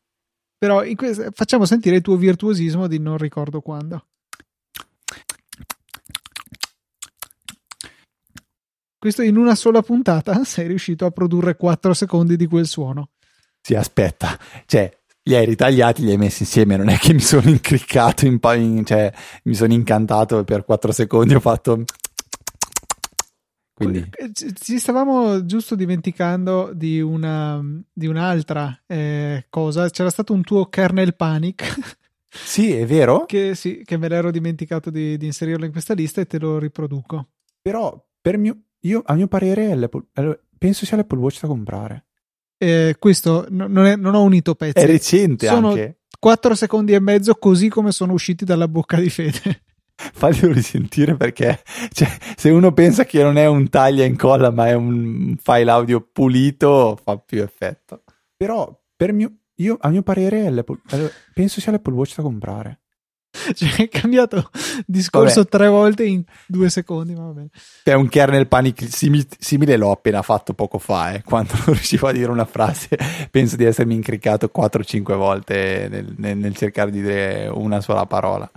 [0.58, 4.06] però questo, facciamo sentire il tuo virtuosismo di non ricordo quando.
[8.98, 13.10] Questo in una sola puntata sei riuscito a produrre 4 secondi di quel suono.
[13.62, 14.91] Sì, aspetta, cioè
[15.24, 18.86] li hai ritagliati, li hai messi insieme, non è che mi sono incriccato, in, in,
[18.86, 21.84] cioè mi sono incantato per 4 secondi ho fatto...
[23.77, 24.09] Quindi...
[24.33, 27.63] Ci stavamo giusto dimenticando di, una,
[27.93, 31.95] di un'altra eh, cosa, c'era stato un tuo kernel panic.
[32.29, 33.25] Sì, è vero.
[33.25, 36.59] Che, sì, che me l'ero dimenticato di, di, inserirlo in questa lista e te lo
[36.59, 37.29] riproduco.
[37.61, 39.89] Però, per mio, io, a mio parere,
[40.55, 42.07] penso sia l'Apple Watch da comprare
[42.57, 44.79] eh, questo non, è, non, ho unito pezzi.
[44.79, 45.99] È recente sono anche.
[46.19, 49.63] 4 secondi e mezzo così come sono usciti dalla bocca di Fede.
[49.97, 51.60] Faglielo risentire perché
[51.91, 55.71] cioè, se uno pensa che non è un taglia e incolla ma è un file
[55.71, 58.03] audio pulito fa più effetto.
[58.36, 60.65] Però per mio, io, a mio parere
[61.33, 62.79] penso sia l'Apple Watch da comprare.
[63.53, 64.49] Cioè, hai cambiato
[64.86, 65.49] discorso vabbè.
[65.49, 67.13] tre volte in due secondi.
[67.13, 67.45] Ma vabbè.
[67.83, 71.13] È un kernel panic simile, simile l'ho appena fatto poco fa.
[71.13, 71.23] Eh.
[71.23, 72.97] Quando non riuscivo a dire una frase,
[73.29, 78.49] penso di essermi incriccato 4-5 volte nel, nel, nel, cercare di dire una sola parola.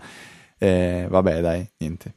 [0.63, 2.15] Eh, vabbè, dai, niente.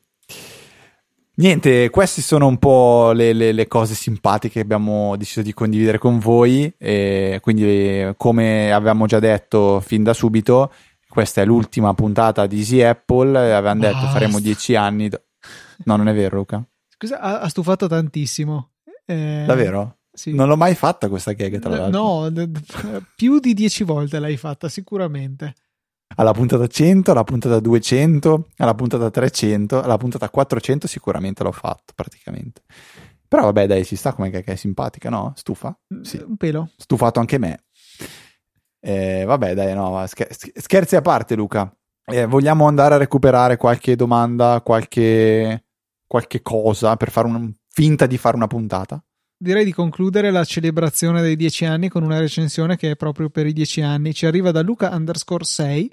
[1.35, 5.97] Niente, queste sono un po' le, le, le, cose simpatiche che abbiamo deciso di condividere
[5.97, 6.71] con voi.
[6.77, 10.71] E quindi, come avevamo già detto fin da subito,
[11.07, 14.09] questa è l'ultima puntata di Easy Apple, avevamo detto Basta.
[14.09, 15.07] faremo dieci anni.
[15.07, 15.21] Do...
[15.85, 16.63] No, non è vero, Luca.
[16.89, 18.71] Scusa, ha, ha stufato tantissimo.
[19.05, 19.99] Eh, Davvero?
[20.11, 20.33] Sì.
[20.33, 22.29] Non l'ho mai fatta questa gag, tra l'altro.
[22.29, 22.31] No,
[23.15, 25.55] più di dieci volte l'hai fatta, sicuramente.
[26.15, 31.93] Alla puntata 100, alla puntata 200, alla puntata 300, alla puntata 400 sicuramente l'ho fatto,
[31.95, 32.61] praticamente.
[33.27, 35.33] Però vabbè, dai, ci sta come gag, è simpatica, no?
[35.35, 35.75] Stufa?
[36.01, 36.23] Sì.
[36.23, 36.69] Un pelo.
[36.77, 37.63] Stufato anche me.
[38.79, 41.73] Eh, vabbè, dai, no, scherzi a parte, Luca.
[42.05, 45.65] Eh, vogliamo andare a recuperare qualche domanda, qualche,
[46.05, 49.03] qualche cosa per fare un, finta di fare una puntata?
[49.43, 53.45] Direi di concludere la celebrazione dei dieci anni con una recensione che è proprio per
[53.45, 54.13] i dieci anni.
[54.13, 55.91] Ci arriva da Luca underscore 6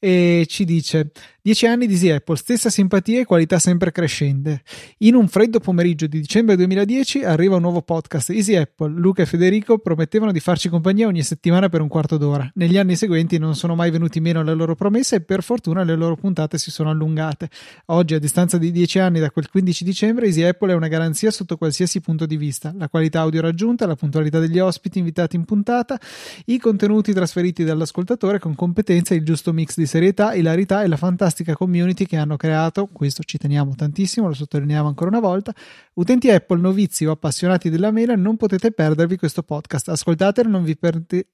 [0.00, 1.12] e ci dice
[1.48, 4.60] 10 anni di Easy Apple, stessa simpatia e qualità sempre crescente.
[4.98, 8.92] In un freddo pomeriggio di dicembre 2010 arriva un nuovo podcast Easy Apple.
[8.92, 12.50] Luca e Federico promettevano di farci compagnia ogni settimana per un quarto d'ora.
[12.56, 15.96] Negli anni seguenti non sono mai venuti meno alle loro promesse e per fortuna le
[15.96, 17.48] loro puntate si sono allungate.
[17.86, 21.30] Oggi, a distanza di 10 anni da quel 15 dicembre, Easy Apple è una garanzia
[21.30, 22.74] sotto qualsiasi punto di vista.
[22.76, 25.98] La qualità audio raggiunta, la puntualità degli ospiti invitati in puntata,
[26.44, 31.36] i contenuti trasferiti dall'ascoltatore con competenza, il giusto mix di serietà, ilarità e la fantastica
[31.38, 35.54] fantastica community che hanno creato, questo ci teniamo tantissimo, lo sottolineiamo ancora una volta.
[35.94, 39.88] Utenti Apple, novizi o appassionati della mela, non potete perdervi questo podcast.
[39.88, 40.76] Ascoltatelo, non vi,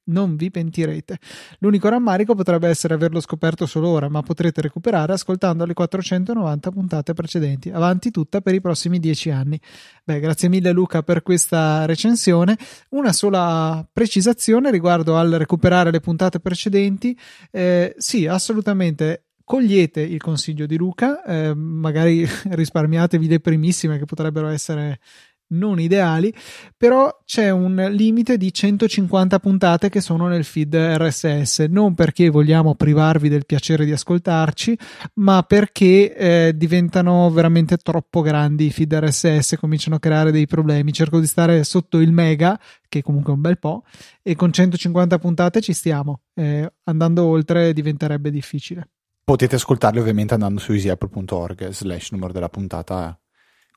[0.05, 1.19] non vi pentirete.
[1.59, 7.15] L'unico rammarico potrebbe essere averlo scoperto solo ora, ma potrete recuperare ascoltando le 490 puntate
[7.15, 7.71] precedenti.
[7.71, 9.61] Avanti tutta per i prossimi 10 anni.
[10.05, 12.57] Beh, grazie mille Luca per questa recensione.
[12.91, 17.19] Una sola precisazione riguardo al recuperare le puntate precedenti.
[17.51, 24.49] Eh, sì, assolutamente cogliete il consiglio di Luca, eh, magari risparmiatevi le primissime che potrebbero
[24.49, 24.99] essere
[25.47, 26.35] non ideali,
[26.77, 32.75] però c'è un limite di 150 puntate che sono nel feed RSS, non perché vogliamo
[32.75, 34.77] privarvi del piacere di ascoltarci,
[35.15, 40.93] ma perché eh, diventano veramente troppo grandi i feed RSS, cominciano a creare dei problemi.
[40.93, 43.85] Cerco di stare sotto il mega, che comunque è un bel po',
[44.23, 46.21] e con 150 puntate ci stiamo.
[46.35, 48.89] Eh, andando oltre diventerebbe difficile.
[49.25, 53.19] Potete ascoltarli ovviamente andando su easyapple.org slash numero della puntata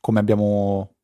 [0.01, 0.95] come abbiamo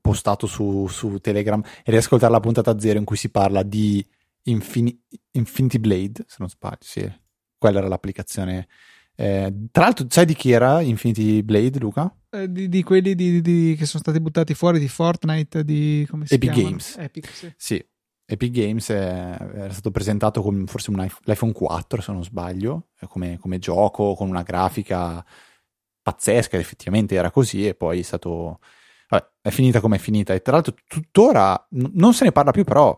[0.00, 4.04] postato su, su, Telegram e riascoltare la puntata zero in cui si parla di
[4.44, 4.98] Infini-
[5.32, 7.12] Infinity Blade, se non sbaglio, sì,
[7.58, 8.68] quella era l'applicazione.
[9.14, 12.10] Eh, tra l'altro, sai di chi era Infinity Blade, Luca?
[12.30, 16.26] Eh, di, di, quelli di, di, che sono stati buttati fuori di Fortnite, di come
[16.26, 16.68] si Epic chiamano?
[16.70, 16.96] Games.
[16.98, 17.52] Epic, sì.
[17.56, 17.84] sì.
[18.32, 22.90] Epic Games è, era stato presentato come forse un iPhone, l'iPhone 4 se non sbaglio,
[23.08, 25.24] come, come, gioco con una grafica
[26.00, 28.60] pazzesca, effettivamente era così e poi è stato...
[29.08, 32.52] Vabbè, è finita come è finita e tra l'altro tuttora n- non se ne parla
[32.52, 32.96] più però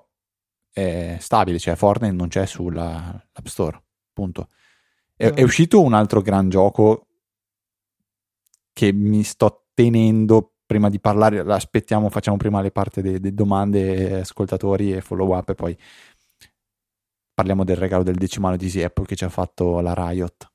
[0.70, 4.48] è stabile, cioè Fortnite non c'è sull'App Store, punto.
[5.16, 7.06] È, è uscito un altro gran gioco
[8.74, 14.94] che mi sto tenendo prima di parlare, aspettiamo, facciamo prima le parti delle domande, ascoltatori
[14.94, 15.76] e follow up e poi
[17.34, 20.50] parliamo del regalo del decimale di Easy Apple che ci ha fatto la Riot.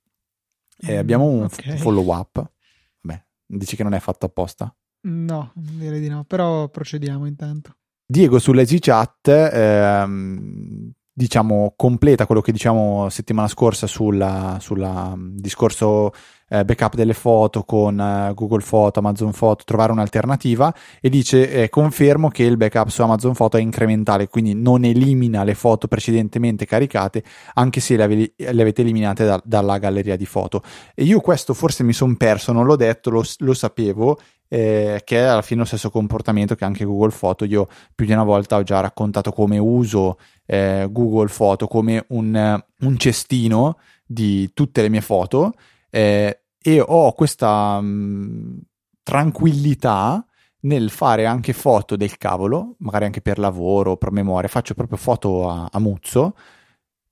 [0.79, 1.77] E mm, abbiamo un okay.
[1.77, 2.51] follow up.
[2.99, 4.75] Beh, dici che non è fatto apposta?
[5.01, 7.75] No, direi di no, però procediamo intanto.
[8.03, 16.13] Diego sull'Easy Chat ehm, diciamo completa quello che diciamo settimana scorsa sul mm, discorso
[16.47, 21.69] eh, backup delle foto con eh, Google Foto, Amazon Foto, trovare un'alternativa e dice eh,
[21.69, 26.67] confermo che il backup su Amazon Foto è incrementale, quindi non elimina le foto precedentemente
[26.67, 27.23] caricate
[27.55, 30.61] anche se le, ave- le avete eliminate da- dalla galleria di foto.
[30.93, 35.17] E io questo forse mi sono perso, non l'ho detto, lo, lo sapevo eh, che
[35.17, 37.45] è alla fine lo stesso comportamento che anche Google Foto.
[37.45, 42.63] Io più di una volta ho già raccontato come uso eh, Google Foto come un,
[42.79, 45.53] un, cestino di tutte le mie foto
[45.89, 48.57] eh, e ho questa mh, mm,
[49.03, 50.25] tranquillità
[50.59, 55.49] nel fare anche foto del cavolo, magari anche per lavoro, per memoria, faccio proprio foto
[55.49, 56.33] a, a muzzo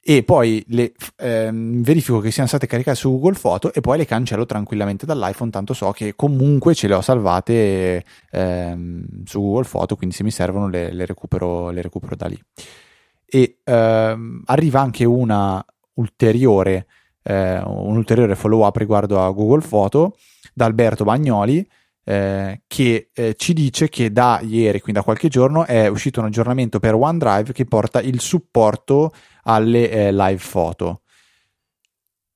[0.07, 4.05] e poi le ehm, verifico che siano state caricate su Google Foto e poi le
[4.05, 9.95] cancello tranquillamente dall'iPhone, tanto so che comunque ce le ho salvate ehm, su Google Foto,
[9.95, 12.39] quindi se mi servono le, le, recupero, le recupero da lì.
[13.25, 16.85] E ehm, arriva anche ulteriore
[17.23, 20.17] eh, un ulteriore follow up riguardo a Google Foto
[20.53, 21.67] da Alberto Bagnoli
[22.05, 26.27] eh, che eh, ci dice che da ieri, quindi da qualche giorno, è uscito un
[26.27, 29.11] aggiornamento per OneDrive che porta il supporto
[29.43, 31.01] alle eh, live foto.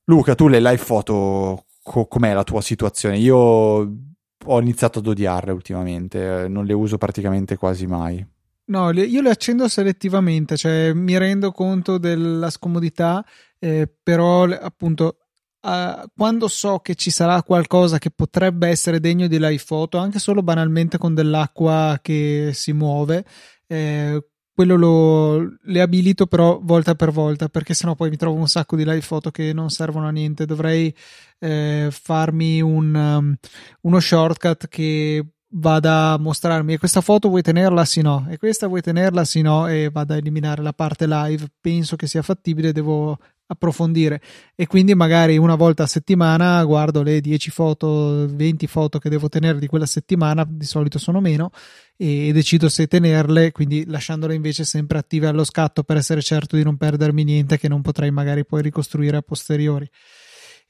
[0.05, 3.17] Luca, tu le live foto, co- com'è la tua situazione?
[3.19, 8.25] Io ho iniziato ad odiarle ultimamente, eh, non le uso praticamente quasi mai.
[8.65, 13.23] No, io le accendo selettivamente, cioè mi rendo conto della scomodità,
[13.57, 15.28] eh, però appunto
[15.61, 20.19] uh, quando so che ci sarà qualcosa che potrebbe essere degno di live photo, anche
[20.19, 23.25] solo banalmente con dell'acqua che si muove,
[23.67, 24.23] eh,
[24.59, 28.75] quello lo, le abilito però volta per volta perché sennò poi mi trovo un sacco
[28.75, 30.45] di live photo che non servono a niente.
[30.45, 30.93] Dovrei
[31.39, 33.35] eh, farmi un, um,
[33.83, 36.73] uno shortcut che vada a mostrarmi.
[36.73, 37.85] E questa foto vuoi tenerla?
[37.85, 38.27] Sì no.
[38.29, 39.23] E questa vuoi tenerla?
[39.23, 39.65] Sì no.
[39.67, 41.47] E vada a eliminare la parte live.
[41.61, 43.17] Penso che sia fattibile devo
[43.51, 44.21] approfondire
[44.55, 49.27] e quindi magari una volta a settimana guardo le 10 foto 20 foto che devo
[49.27, 51.49] tenere di quella settimana di solito sono meno
[51.97, 56.63] e decido se tenerle quindi lasciandole invece sempre attive allo scatto per essere certo di
[56.63, 59.89] non perdermi niente che non potrei magari poi ricostruire a posteriori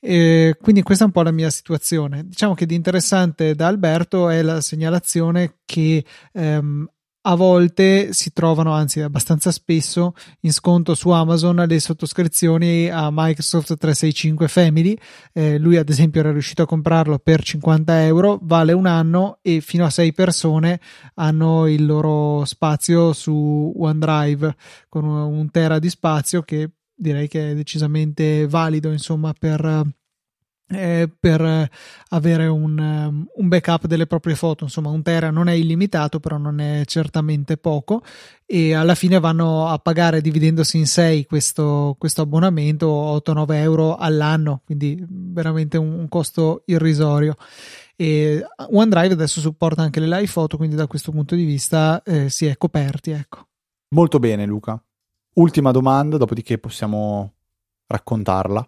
[0.02, 2.26] e quindi questa è un po' la mia situazione.
[2.26, 6.88] Diciamo che di interessante da Alberto è la segnalazione che ehm,
[7.22, 13.76] a volte si trovano, anzi abbastanza spesso, in sconto su Amazon le sottoscrizioni a Microsoft
[13.78, 14.98] 365 Family.
[15.34, 19.60] Eh, lui ad esempio era riuscito a comprarlo per 50 euro, vale un anno e
[19.62, 20.80] fino a 6 persone
[21.16, 24.56] hanno il loro spazio su OneDrive
[24.88, 29.86] con un tera di spazio che direi che è decisamente valido insomma per,
[30.72, 31.70] eh, per
[32.10, 34.66] avere un, un, backup delle proprie foto.
[34.66, 38.04] Insomma un tera non è illimitato però non è certamente poco.
[38.46, 44.62] E alla fine vanno a pagare dividendosi in 6 questo, questo abbonamento 8-9 euro all'anno.
[44.66, 47.36] Quindi veramente un, un costo irrisorio.
[47.96, 52.30] E OneDrive adesso supporta anche le live foto quindi da questo punto di vista eh,
[52.30, 53.48] si è coperti ecco.
[53.90, 54.82] Molto bene Luca.
[55.34, 57.34] Ultima domanda, dopodiché possiamo
[57.88, 58.68] raccontarla.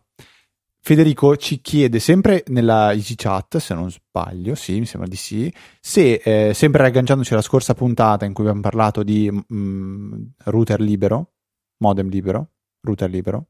[0.83, 5.53] Federico ci chiede sempre nella Easy Chat, se non sbaglio, sì, mi sembra di sì,
[5.79, 11.33] se eh, sempre ragganciandoci alla scorsa puntata in cui abbiamo parlato di mm, router libero,
[11.77, 13.45] modem libero, router libero,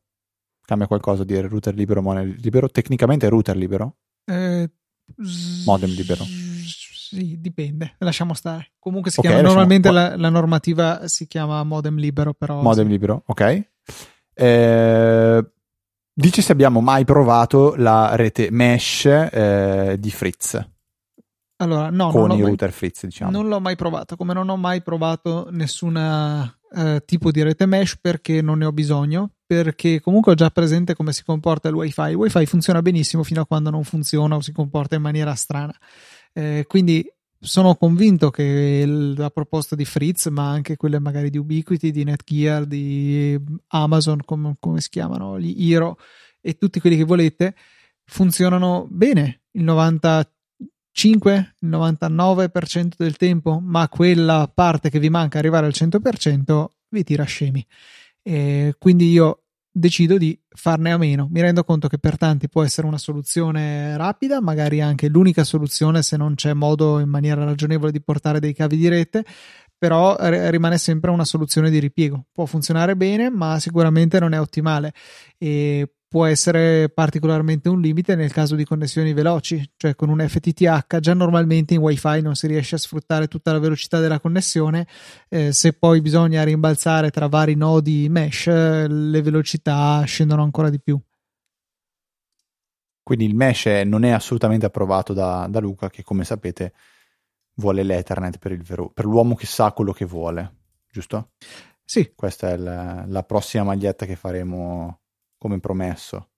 [0.65, 3.95] cambia qualcosa dire router libero, modem libero, tecnicamente router libero?
[4.25, 4.69] Eh,
[5.65, 6.25] modem libero.
[6.25, 8.73] Sì, dipende, lasciamo stare.
[8.77, 12.61] Comunque si okay, chiama, normalmente la, la, normativa si chiama modem libero, però.
[12.61, 12.91] Modem sì.
[12.91, 13.69] libero, ok.
[14.33, 15.45] Eh,
[16.21, 20.69] dice se abbiamo mai provato la rete mesh eh, di Fritz.
[21.57, 23.31] Allora, no, con i router mai, Fritz, diciamo.
[23.31, 27.97] Non l'ho mai provato, come non ho mai provato nessun eh, tipo di rete mesh
[27.99, 32.09] perché non ne ho bisogno, perché comunque ho già presente come si comporta il wifi.
[32.09, 35.75] Il wifi funziona benissimo fino a quando non funziona o si comporta in maniera strana.
[36.33, 37.05] Eh, quindi
[37.43, 42.65] sono convinto che la proposta di Fritz, ma anche quelle magari di Ubiquiti, di Netgear,
[42.65, 43.37] di
[43.69, 45.97] Amazon, come, come si chiamano, gli Hero
[46.39, 47.55] e tutti quelli che volete,
[48.05, 55.65] funzionano bene il 95, il 99% del tempo, ma quella parte che vi manca arrivare
[55.65, 57.65] al 100% vi tira scemi.
[58.21, 61.27] E quindi io decido di farne a meno.
[61.31, 66.01] Mi rendo conto che per tanti può essere una soluzione rapida, magari anche l'unica soluzione
[66.01, 69.25] se non c'è modo in maniera ragionevole di portare dei cavi di rete,
[69.77, 72.25] però rimane sempre una soluzione di ripiego.
[72.31, 74.93] Può funzionare bene, ma sicuramente non è ottimale
[75.37, 80.99] e può essere particolarmente un limite nel caso di connessioni veloci, cioè con un FTTH
[80.99, 84.87] già normalmente in WiFi non si riesce a sfruttare tutta la velocità della connessione,
[85.29, 90.99] eh, se poi bisogna rimbalzare tra vari nodi mesh le velocità scendono ancora di più.
[93.01, 96.73] Quindi il mesh non è assolutamente approvato da, da Luca che come sapete
[97.53, 100.55] vuole l'Ethernet per, vero, per l'uomo che sa quello che vuole,
[100.91, 101.31] giusto?
[101.85, 102.11] Sì.
[102.13, 105.00] Questa è la, la prossima maglietta che faremo
[105.41, 106.29] come promesso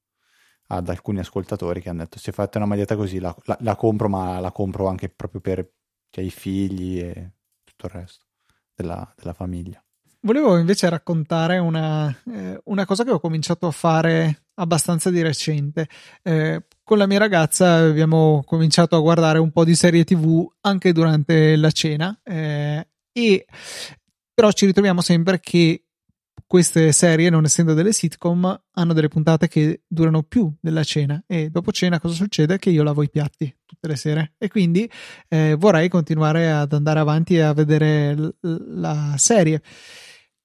[0.68, 4.08] ad alcuni ascoltatori che hanno detto se fate una maglietta così la, la, la compro
[4.08, 5.70] ma la compro anche proprio per
[6.10, 7.32] cioè, i figli e
[7.66, 8.26] tutto il resto
[8.74, 9.84] della, della famiglia.
[10.22, 15.90] Volevo invece raccontare una, eh, una, cosa che ho cominciato a fare abbastanza di recente.
[16.22, 20.94] Eh, con la mia ragazza abbiamo cominciato a guardare un po' di serie tv anche
[20.94, 23.46] durante la cena eh, e
[24.34, 25.83] però ci ritroviamo sempre che
[26.54, 31.50] queste serie, non essendo delle sitcom, hanno delle puntate che durano più della cena e
[31.50, 32.60] dopo cena cosa succede?
[32.60, 34.90] Che io lavo i piatti tutte le sere e quindi
[35.30, 38.36] eh, vorrei continuare ad andare avanti a vedere l-
[38.80, 39.62] la serie.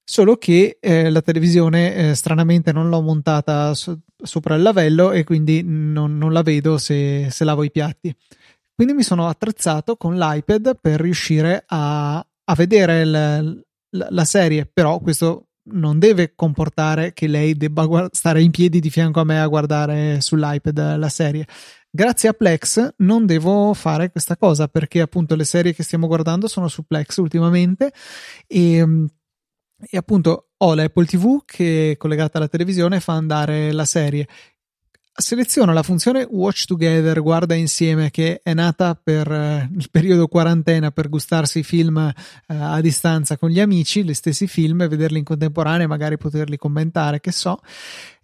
[0.02, 5.24] Solo che eh, la televisione eh, stranamente non l'ho montata so- sopra il lavello e
[5.24, 8.14] quindi non, non la vedo se, se, lavo i piatti.
[8.74, 14.98] Quindi mi sono attrezzato con l'iPad per riuscire a, a vedere l- la serie, però
[15.00, 19.40] questo non deve comportare che lei debba guard- stare in piedi di fianco a me
[19.40, 21.46] a guardare sull'iPad la serie.
[21.90, 26.46] Grazie a Plex non devo fare questa cosa perché appunto le serie che stiamo guardando
[26.46, 27.92] sono su Plex ultimamente
[28.46, 29.06] e,
[29.78, 34.26] e appunto ho l'Apple TV che collegata alla televisione fa andare la serie
[35.20, 40.92] seleziono la funzione Watch Together, guarda insieme, che è nata per eh, il periodo quarantena
[40.92, 42.14] per gustarsi i film eh,
[42.54, 47.32] a distanza con gli amici, gli stessi film, vederli in contemporanea, magari poterli commentare, che
[47.32, 47.58] so.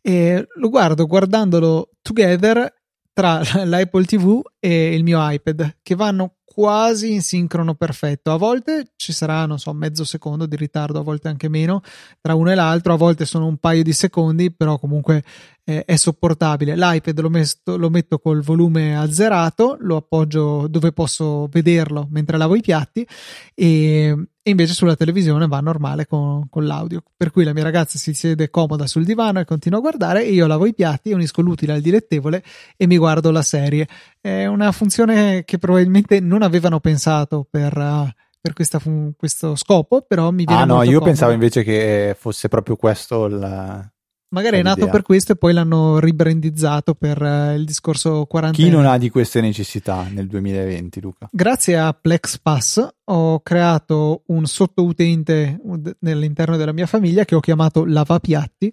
[0.00, 2.72] E lo guardo guardandolo together
[3.12, 8.30] tra l'Apple TV e il mio iPad, che vanno quasi in sincrono perfetto.
[8.30, 11.82] A volte ci sarà, non so, mezzo secondo di ritardo, a volte anche meno
[12.20, 15.24] tra uno e l'altro, a volte sono un paio di secondi, però comunque
[15.64, 16.76] eh, è sopportabile.
[16.76, 22.54] L'iPad lo, mesto, lo metto col volume azzerato, lo appoggio dove posso vederlo mentre lavo
[22.54, 23.04] i piatti
[23.52, 27.02] e, e invece sulla televisione va normale con, con, l'audio.
[27.16, 30.32] Per cui la mia ragazza si siede comoda sul divano e continua a guardare e
[30.32, 32.44] io lavo i piatti, unisco l'utile al dilettevole
[32.76, 33.88] e mi guardo la serie.
[34.20, 37.76] È una funzione che probabilmente non avevano pensato per...
[37.76, 38.08] Uh,
[38.44, 41.04] per fun- questo scopo, però mi viene Ah no, io comodo.
[41.06, 43.90] pensavo invece che fosse proprio questo il,
[44.28, 48.66] Magari è nato per questo e poi l'hanno ribrandizzato per uh, il discorso quarantena.
[48.66, 51.28] Chi non ha di queste necessità nel 2020, Luca?
[51.30, 55.60] Grazie a Plex Pass ho creato un sottoutente
[56.02, 58.72] all'interno della mia famiglia che ho chiamato Lavapiatti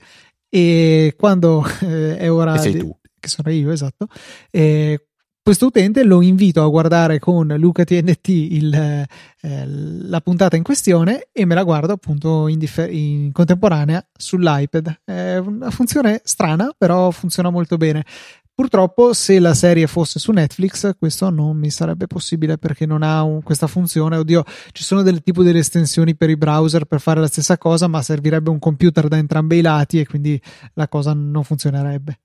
[0.50, 2.54] e quando eh, è ora...
[2.54, 2.98] Che sei di, tu.
[3.20, 4.08] Che sono io, esatto.
[4.50, 5.10] E
[5.44, 11.30] questo utente lo invito a guardare con Luca TNT il, eh, la puntata in questione
[11.32, 15.02] e me la guardo appunto in, differ- in, contemporanea sull'iPad.
[15.04, 18.06] È una funzione strana, però funziona molto bene.
[18.54, 23.24] Purtroppo, se la serie fosse su Netflix, questo non mi sarebbe possibile perché non ha
[23.24, 24.18] un, questa funzione.
[24.18, 27.88] Oddio, ci sono del tipo delle estensioni per i browser per fare la stessa cosa,
[27.88, 30.40] ma servirebbe un computer da entrambi i lati e quindi
[30.76, 32.20] la cosa non funzionerebbe.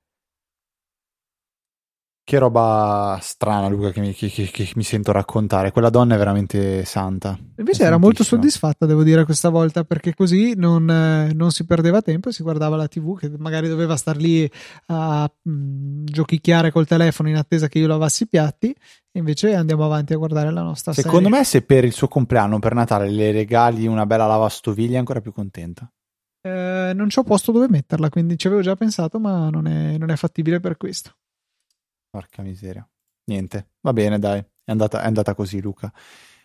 [2.27, 5.71] Che roba strana, Luca, che mi, che, che, che mi, sento raccontare.
[5.71, 7.39] Quella donna è veramente santa.
[7.57, 12.03] Invece era molto soddisfatta, devo dire, questa volta, perché così non, eh, non, si perdeva
[12.03, 14.51] tempo e si guardava la TV, che magari doveva star lì
[14.87, 18.71] a mh, mm, giochicchiare col telefono in attesa che io lavassi i piatti.
[19.13, 21.39] E invece andiamo avanti a guardare la nostra Secondo serie.
[21.39, 25.21] me, se per il suo compleanno, per Natale, le regali una bella lavastoviglie, è ancora
[25.21, 25.89] più contenta.
[26.43, 30.11] Eh, non c'ho posto dove metterla, quindi ci avevo già pensato, ma non è, non
[30.11, 31.13] è fattibile per questo.
[32.17, 32.89] Porca miseria.
[33.25, 35.93] Niente, va bene, dai, è andata, è andata così, Luca.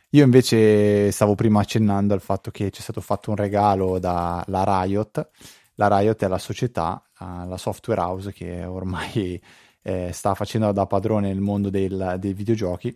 [0.10, 5.30] Io invece stavo prima accennando al fatto che c'è stato fatto un regalo dalla Riot.
[5.76, 9.42] La Riot è la società, la software house che ormai
[9.82, 12.94] eh, sta facendo da padrone nel mondo del, dei videogiochi,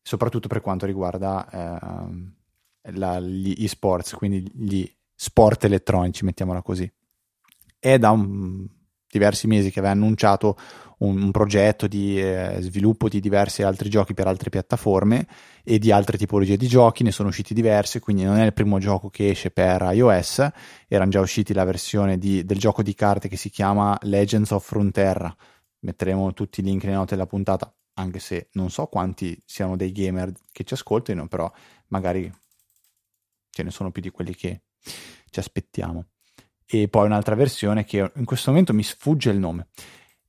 [0.00, 6.90] soprattutto per quanto riguarda eh, la, gli esports, quindi gli sport elettronici, mettiamola così.
[7.78, 8.66] È da un
[9.10, 10.56] diversi mesi che aveva annunciato
[10.98, 15.26] un, un progetto di eh, sviluppo di diversi altri giochi per altre piattaforme
[15.62, 18.78] e di altre tipologie di giochi, ne sono usciti diversi, quindi non è il primo
[18.78, 20.48] gioco che esce per iOS,
[20.88, 24.66] erano già usciti la versione di, del gioco di carte che si chiama Legends of
[24.66, 25.34] Frontera,
[25.80, 29.92] metteremo tutti i link nelle note della puntata, anche se non so quanti siano dei
[29.92, 31.50] gamer che ci ascoltino, però
[31.88, 32.32] magari
[33.50, 34.62] ce ne sono più di quelli che
[35.30, 36.04] ci aspettiamo.
[36.70, 39.68] E poi un'altra versione che in questo momento mi sfugge il nome.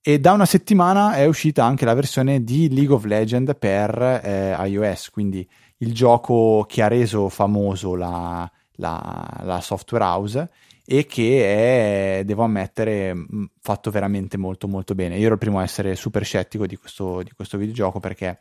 [0.01, 4.55] E da una settimana è uscita anche la versione di League of Legends per eh,
[4.67, 5.47] iOS, quindi
[5.79, 10.49] il gioco che ha reso famoso la, la, la software house
[10.85, 13.13] e che è, devo ammettere,
[13.61, 15.17] fatto veramente molto molto bene.
[15.17, 18.39] Io ero il primo a essere super scettico di questo, di questo videogioco perché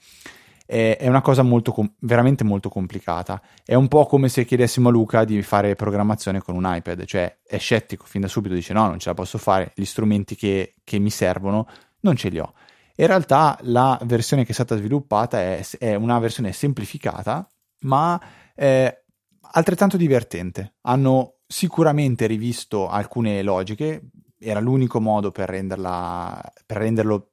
[0.70, 3.40] è, una cosa molto, veramente molto complicata.
[3.64, 7.38] È un po' come se chiedessimo a Luca di fare programmazione con un iPad, cioè
[7.42, 10.74] è scettico fin da subito, dice no, non ce la posso fare, gli strumenti che,
[10.84, 11.66] che mi servono
[12.00, 12.52] non ce li ho.
[12.96, 17.48] In realtà la versione che è stata sviluppata è, è una versione semplificata,
[17.80, 18.20] ma
[18.54, 19.04] è
[19.52, 20.74] altrettanto divertente.
[20.82, 27.30] Hanno sicuramente rivisto alcune logiche, era l'unico modo per, renderla, per renderlo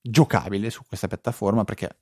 [0.00, 1.98] giocabile su questa piattaforma perché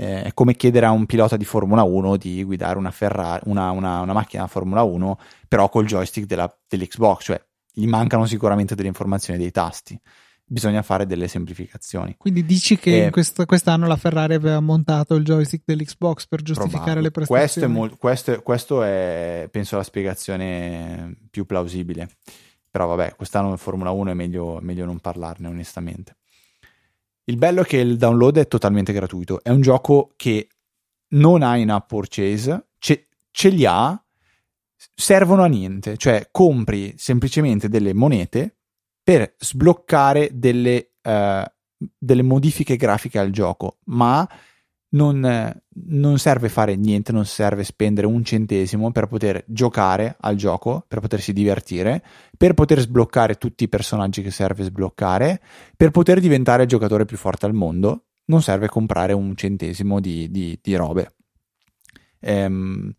[0.00, 3.70] eh, è come chiedere a un pilota di Formula 1 di guidare una, Ferrari, una,
[3.70, 8.88] una, una macchina Formula 1, però col joystick della, dell'Xbox, cioè gli mancano sicuramente delle
[8.88, 10.00] informazioni dei tasti.
[10.42, 12.16] Bisogna fare delle semplificazioni.
[12.16, 17.00] Quindi dici che eh, quest- quest'anno la Ferrari aveva montato il joystick dell'Xbox per giustificare
[17.00, 17.02] probabile.
[17.02, 17.42] le prestazioni?
[17.42, 22.08] Questo è, mol- questo, questo è, penso, la spiegazione più plausibile.
[22.70, 26.16] Però vabbè, quest'anno in Formula 1 è meglio, meglio non parlarne onestamente.
[27.30, 29.40] Il bello è che il download è totalmente gratuito.
[29.40, 30.48] È un gioco che
[31.10, 34.04] non ha in app purchase, ce, ce li ha,
[34.96, 35.96] servono a niente.
[35.96, 38.56] Cioè, compri semplicemente delle monete
[39.00, 41.44] per sbloccare delle, uh,
[41.96, 44.28] delle modifiche grafiche al gioco, ma
[44.90, 50.84] non, non, serve fare niente, non serve spendere un centesimo per poter giocare al gioco,
[50.88, 52.02] per potersi divertire,
[52.36, 55.40] per poter sbloccare tutti i personaggi che serve sbloccare,
[55.76, 58.06] per poter diventare il giocatore più forte al mondo.
[58.26, 61.14] Non serve comprare un centesimo di, di, di robe.
[62.20, 62.92] Ehm,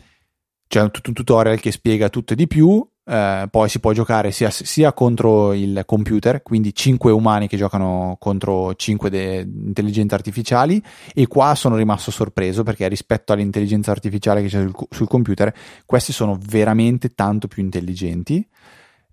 [0.68, 4.32] c'è tutto un tutorial che spiega tutto e di più eh, poi si può giocare
[4.32, 10.82] sia, sia, contro il computer, quindi 5 umani che giocano contro 5 de- intelligenze artificiali
[11.14, 15.54] e qua sono rimasto sorpreso perché rispetto all'intelligenza artificiale che c'è sul, sul computer,
[15.86, 18.48] questi sono veramente tanto più intelligenti,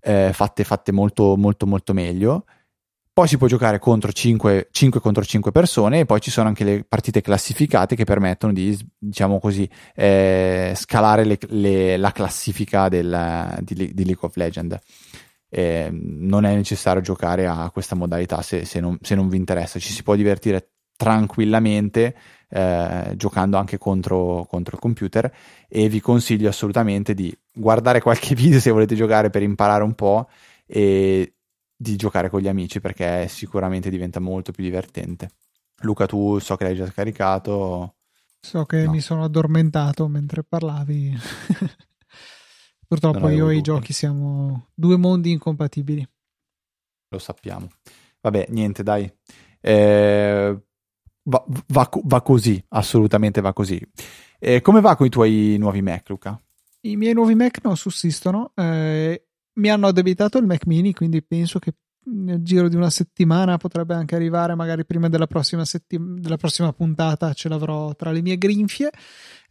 [0.01, 2.45] eh, fatte, fatte molto molto molto meglio
[3.19, 6.63] poi si può giocare contro 5, 5, contro 5 persone e poi ci sono anche
[6.63, 13.59] le partite classificate che permettono di, diciamo così, eh, scalare le, le, la classifica del,
[13.59, 14.77] di, di, League of Legends.
[15.49, 19.79] Eh, non è necessario giocare a questa modalità se, se, non, se, non, vi interessa,
[19.79, 22.15] ci si può divertire tranquillamente
[22.47, 25.29] eh, giocando anche contro, contro il computer
[25.67, 30.29] e vi consiglio assolutamente di guardare qualche video se volete giocare per imparare un po'
[30.65, 31.33] e
[31.81, 35.29] di giocare con gli amici perché sicuramente diventa molto più divertente.
[35.77, 37.95] Luca, tu so che l'hai già scaricato.
[38.41, 38.91] So che no.
[38.91, 41.15] mi sono addormentato mentre parlavi.
[42.85, 46.05] Purtroppo io e i giochi siamo due mondi incompatibili.
[47.11, 47.69] Lo sappiamo.
[48.19, 49.09] Vabbè, niente, dai.
[49.61, 50.61] Eh,
[51.23, 53.81] va, va, va, così, assolutamente va così.
[54.37, 56.41] Eh, come va con i tuoi nuovi Mac, Luca?
[56.81, 58.51] I miei nuovi Mac non sussistono.
[58.53, 59.28] Eh,
[59.59, 61.73] mi hanno addebitato il Mac mini, quindi penso che
[62.11, 66.73] nel giro di una settimana potrebbe anche arrivare, magari prima della prossima, settim- della prossima
[66.73, 68.89] puntata ce l'avrò tra le mie grinfie.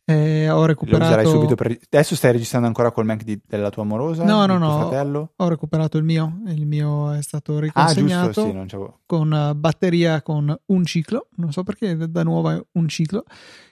[0.04, 1.54] Eh, ho recuperato.
[1.54, 1.78] per...
[1.90, 3.38] Adesso stai registrando ancora col Mac di...
[3.46, 4.24] della tua amorosa?
[4.24, 4.88] No, no, no.
[4.88, 5.32] Fratello?
[5.36, 6.40] Ho recuperato il mio.
[6.46, 11.28] Il mio è stato riconsegnato ah, giusto, sì, con batteria con un ciclo.
[11.36, 13.24] Non so perché da nuovo è un ciclo.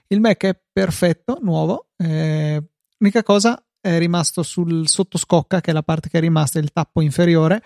[0.08, 1.86] Il Mac è perfetto, nuovo.
[1.96, 2.62] Eh,
[2.98, 7.00] l'unica cosa è rimasto sul sottoscocca, che è la parte che è rimasta, il tappo
[7.00, 7.62] inferiore.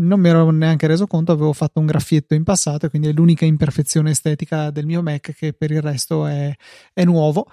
[0.00, 3.44] Non mi ero neanche reso conto, avevo fatto un graffietto in passato, quindi è l'unica
[3.44, 6.52] imperfezione estetica del mio Mac che per il resto è,
[6.92, 7.46] è nuovo.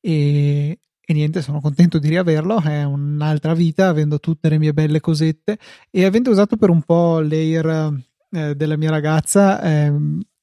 [0.00, 2.60] E, e niente, sono contento di riaverlo.
[2.62, 5.58] È un'altra vita, avendo tutte le mie belle cosette
[5.90, 7.92] e avendo usato per un po' l'air
[8.30, 9.92] eh, della mia ragazza, eh,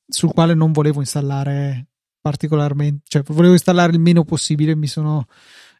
[0.08, 1.88] sul quale non volevo installare
[2.22, 4.76] particolarmente, cioè volevo installare il meno possibile.
[4.76, 5.26] Mi sono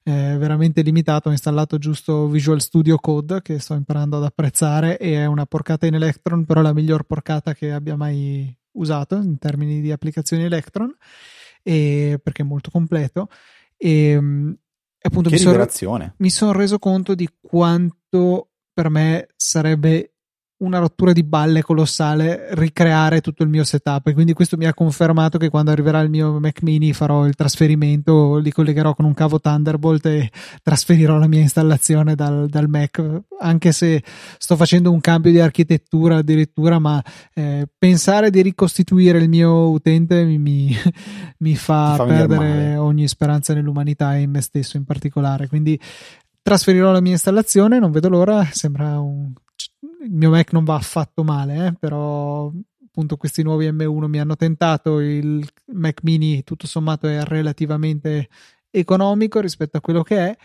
[0.06, 1.30] è veramente limitato.
[1.30, 5.88] Ho installato giusto Visual Studio Code che sto imparando ad apprezzare e è una porcata
[5.88, 10.96] in Electron, però la miglior porcata che abbia mai usato in termini di applicazioni Electron
[11.64, 13.30] e, perché è molto completo.
[13.76, 14.14] E
[15.02, 20.15] appunto che mi sono, mi sono reso conto di quanto per me sarebbe
[20.58, 24.08] una rottura di balle colossale ricreare tutto il mio setup.
[24.08, 27.36] E quindi questo mi ha confermato che quando arriverà il mio Mac mini farò il
[27.36, 30.32] trasferimento li collegherò con un cavo Thunderbolt e
[30.64, 33.04] trasferirò la mia installazione dal, dal Mac.
[33.40, 34.02] Anche se
[34.38, 37.04] sto facendo un cambio di architettura addirittura ma
[37.34, 40.74] eh, pensare di ricostituire il mio utente mi, mi,
[41.40, 45.48] mi fa, fa perdere ogni speranza nell'umanità e in me stesso in particolare.
[45.48, 45.78] Quindi
[46.42, 49.34] trasferirò la mia installazione non vedo l'ora sembra un
[50.06, 52.52] il mio Mac non va affatto male, eh, però
[52.86, 58.30] appunto questi nuovi M1 mi hanno tentato, il Mac mini tutto sommato è relativamente
[58.70, 60.38] economico rispetto a quello che è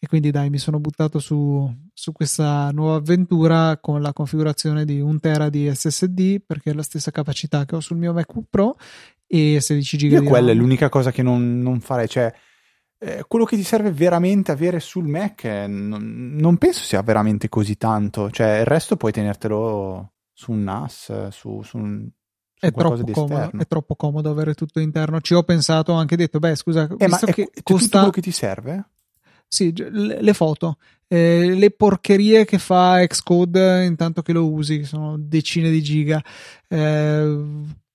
[0.00, 5.00] e quindi dai mi sono buttato su, su questa nuova avventura con la configurazione di
[5.00, 8.76] un tera di SSD perché è la stessa capacità che ho sul mio MacBook Pro
[9.26, 12.32] e 16 GB Io quella è l'unica cosa che non, non farei, cioè
[12.98, 17.48] eh, quello che ti serve veramente avere sul Mac eh, non, non, penso sia veramente
[17.48, 22.08] così tanto, cioè il resto puoi tenertelo su un NAS, su, su un,
[22.60, 25.20] è troppo, comodo, è troppo, comodo, avere tutto interno.
[25.20, 27.84] Ci ho pensato, ho anche detto, beh, scusa, eh, visto che è, costa...
[27.84, 28.88] tutto quello che ti serve?
[29.46, 30.76] Sì, le, le foto,
[31.06, 36.22] eh, le porcherie che fa Xcode intanto che lo usi, sono decine di giga.
[36.66, 37.44] Eh,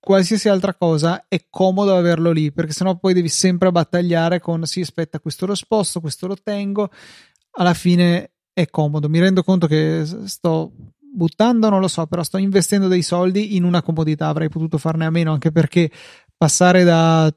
[0.04, 4.82] qualsiasi altra cosa è comodo averlo lì perché sennò poi devi sempre battagliare con sì
[4.82, 6.90] aspetta questo lo sposto questo lo tengo.
[7.52, 9.08] Alla fine è comodo.
[9.08, 13.64] Mi rendo conto che sto buttando non lo so però sto investendo dei soldi in
[13.64, 14.28] una comodità.
[14.28, 15.90] Avrei potuto farne a meno anche perché
[16.36, 17.34] passare da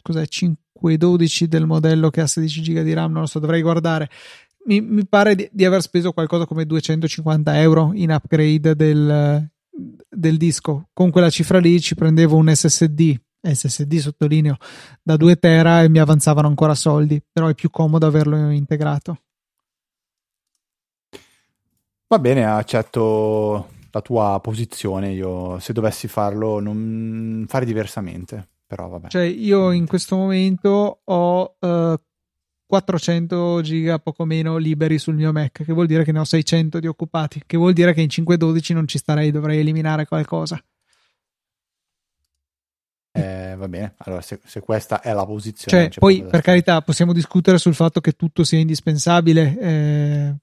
[0.00, 4.08] cos'è 512 del modello che ha 16 giga di RAM non lo so dovrei guardare.
[4.66, 9.50] Mi, mi pare di, di aver speso qualcosa come 250 euro in upgrade del
[10.08, 10.88] del disco.
[10.92, 13.18] Con quella cifra lì ci prendevo un SSD
[13.52, 14.56] SSD sottolineo
[15.02, 19.20] da 2 tera e mi avanzavano ancora soldi però è più comodo averlo integrato.
[22.08, 25.12] Va bene accetto la tua posizione.
[25.12, 29.08] Io se dovessi farlo non fare diversamente però vabbè.
[29.08, 32.00] Cioè io in questo momento ho uh,
[32.66, 36.80] 400 giga poco meno liberi sul mio Mac, che vuol dire che ne ho 600
[36.80, 40.60] di occupati, che vuol dire che in 512 non ci starei, dovrei eliminare qualcosa.
[43.12, 45.88] Eh, va bene, allora se, se, questa è la posizione...
[45.88, 50.34] Cioè, poi per carità possiamo discutere sul fatto che tutto sia indispensabile, eh,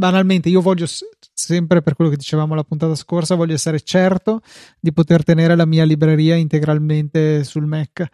[0.00, 4.40] banalmente io voglio sempre per quello che dicevamo la puntata scorsa voglio essere certo
[4.80, 8.08] di poter tenere la mia libreria integralmente sul Mac.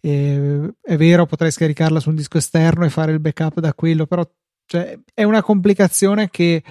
[0.00, 4.06] E, è vero potrei scaricarla su un disco esterno e fare il backup da quello
[4.06, 4.28] però
[4.66, 6.62] cioè, è una complicazione che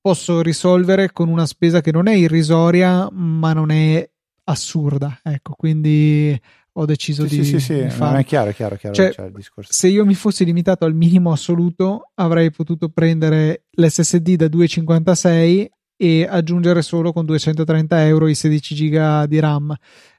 [0.00, 4.06] posso risolvere con una spesa che non è irrisoria ma non è
[4.44, 5.54] assurda ecco.
[5.54, 6.38] Quindi
[6.78, 8.20] ho deciso sì, di, sì, sì, di fare.
[8.20, 9.72] è chiaro, chiaro, chiaro cioè, discorso.
[9.72, 16.26] Se io mi fossi limitato al minimo assoluto, avrei potuto prendere l'SSD da 256 e
[16.28, 19.74] aggiungere solo con 230 euro i 16 giga di RAM.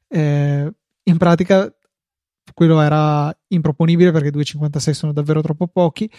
[0.08, 0.72] Eh,
[1.03, 1.72] in pratica,
[2.53, 6.10] quello era improponibile perché 256 sono davvero troppo pochi.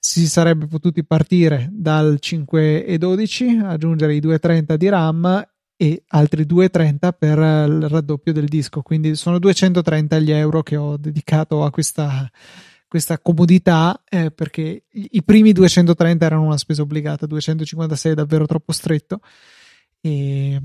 [0.00, 5.48] Si sarebbe potuti partire dal 5 e 12, aggiungere i 230 di RAM
[5.80, 8.82] e altri 2,30 per il raddoppio del disco.
[8.82, 12.28] Quindi sono 230 gli euro che ho dedicato a questa,
[12.88, 18.72] questa comodità eh, perché i primi 230 erano una spesa obbligata, 256 è davvero troppo
[18.72, 19.20] stretto.
[20.00, 20.60] E,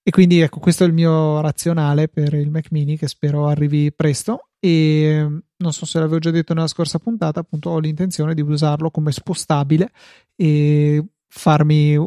[0.00, 3.92] e quindi ecco, questo è il mio razionale per il Mac mini che spero arrivi
[3.92, 4.50] presto.
[4.60, 8.92] E non so se l'avevo già detto nella scorsa puntata, appunto ho l'intenzione di usarlo
[8.92, 9.90] come spostabile
[10.36, 11.98] e farmi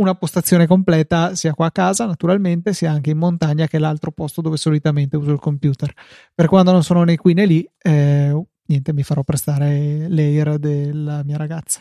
[0.00, 4.10] una postazione completa sia qua a casa naturalmente sia anche in montagna che è l'altro
[4.10, 5.92] posto dove solitamente uso il computer.
[6.34, 11.22] Per quando non sono né qui né lì eh, niente mi farò prestare l'air della
[11.24, 11.80] mia ragazza.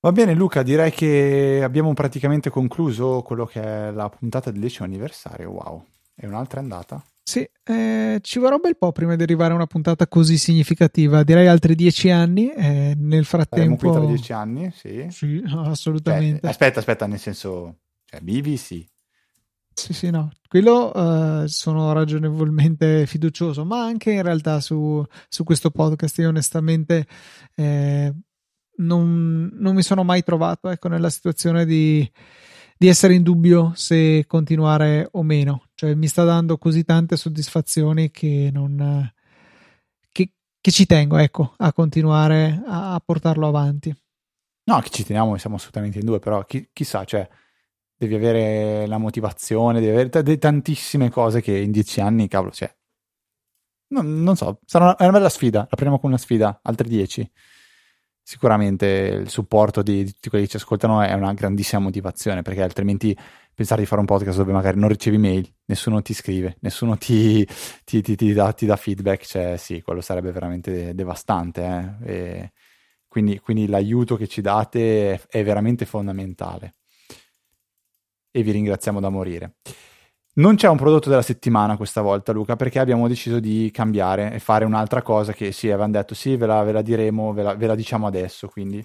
[0.00, 4.86] Va bene Luca direi che abbiamo praticamente concluso quello che è la puntata del decimo
[4.86, 5.50] anniversario.
[5.50, 5.84] Wow
[6.14, 9.66] è un'altra andata sì, eh, ci vorrà un bel po' prima di arrivare a una
[9.66, 11.22] puntata così significativa.
[11.22, 12.52] Direi altri dieci anni.
[12.52, 13.56] Eh, nel frattempo.
[13.56, 15.06] Saremo qui tra dieci anni, sì.
[15.08, 16.40] Sì, assolutamente.
[16.40, 18.86] Cioè, aspetta, aspetta, nel senso, cioè, vivi, sì.
[19.72, 25.70] Sì, sì, no, quello uh, sono ragionevolmente fiducioso, ma anche in realtà su, su questo
[25.70, 27.06] podcast io onestamente
[27.56, 28.14] eh,
[28.76, 32.08] non, non, mi sono mai trovato ecco, nella situazione di,
[32.84, 35.68] di essere in dubbio se continuare o meno.
[35.74, 39.10] Cioè, mi sta dando così tante soddisfazioni che non.
[40.12, 43.94] Che, che ci tengo, ecco, a continuare a, a, portarlo avanti.
[44.64, 47.26] No, che ci teniamo, siamo assolutamente in due, però chi, chissà, cioè,
[47.96, 52.70] devi avere la motivazione, devi avere t- tantissime cose che in dieci anni, cavolo, cioè.
[53.88, 55.60] Non, non so, sarà una, una, bella sfida.
[55.60, 57.30] La prendiamo come una sfida, altri dieci.
[58.26, 62.62] Sicuramente il supporto di, di tutti quelli che ci ascoltano è una grandissima motivazione perché
[62.62, 63.16] altrimenti
[63.54, 67.46] pensare di fare un podcast dove magari non ricevi mail, nessuno ti scrive, nessuno ti,
[67.84, 71.98] ti, ti, ti dà, dà, feedback, cioè sì, quello sarebbe veramente devastante.
[72.02, 72.52] Eh?
[73.06, 76.74] Quindi, quindi, l'aiuto che ci date è, è veramente fondamentale
[78.32, 79.56] e vi ringraziamo da morire.
[80.36, 84.40] Non c'è un prodotto della settimana questa volta, Luca, perché abbiamo deciso di cambiare e
[84.40, 87.54] fare un'altra cosa che sì, avevamo detto sì, ve la, ve la diremo, ve la,
[87.54, 88.48] ve la, diciamo adesso.
[88.48, 88.84] Quindi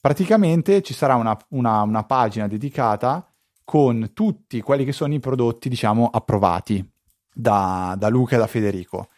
[0.00, 3.28] praticamente ci sarà una, una, una, pagina dedicata
[3.64, 6.88] con tutti quelli che sono i prodotti, diciamo, approvati
[7.34, 9.08] da, da Luca e da Federico.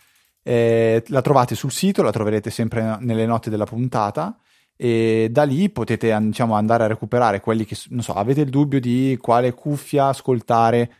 [0.42, 4.34] Eh, la trovate sul sito, la troverete sempre nelle note della puntata
[4.76, 8.80] e da lì potete diciamo, andare a recuperare quelli che, non so, avete il dubbio
[8.80, 10.99] di quale cuffia ascoltare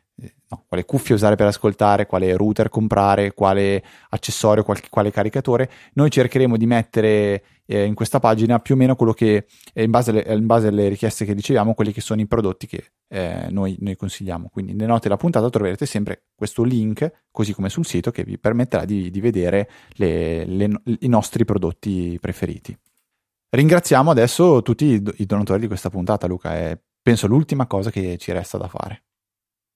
[0.51, 6.11] no, quale cuffie usare per ascoltare, quale router comprare, quale accessorio, qual- quale caricatore, noi
[6.11, 10.23] cercheremo di mettere eh, in questa pagina più o meno quello che, in, base alle,
[10.35, 13.95] in, base alle, richieste che riceviamo, quelli che sono i prodotti che eh, noi, noi,
[13.95, 14.49] consigliamo.
[14.49, 18.39] Quindi nelle note della puntata troverete sempre questo link, così come sul sito, che vi
[18.39, 22.77] permetterà di, di vedere le, le, i nostri prodotti preferiti.
[23.51, 28.33] Ringraziamo adesso tutti i donatori di questa puntata, Luca, è penso l'ultima cosa che ci
[28.33, 29.05] resta da fare.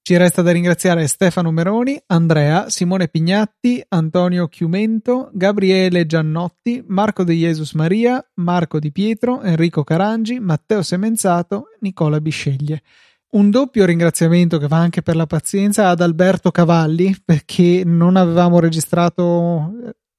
[0.07, 7.33] Ci resta da ringraziare Stefano Meroni, Andrea, Simone Pignatti, Antonio Chiumento, Gabriele Giannotti, Marco De
[7.33, 12.83] Jesus Maria, Marco Di Pietro, Enrico Carangi, Matteo Semenzato, Nicola Bisceglie.
[13.31, 18.61] Un doppio ringraziamento che va anche per la pazienza ad Alberto Cavalli perché non avevamo
[18.61, 19.73] registrato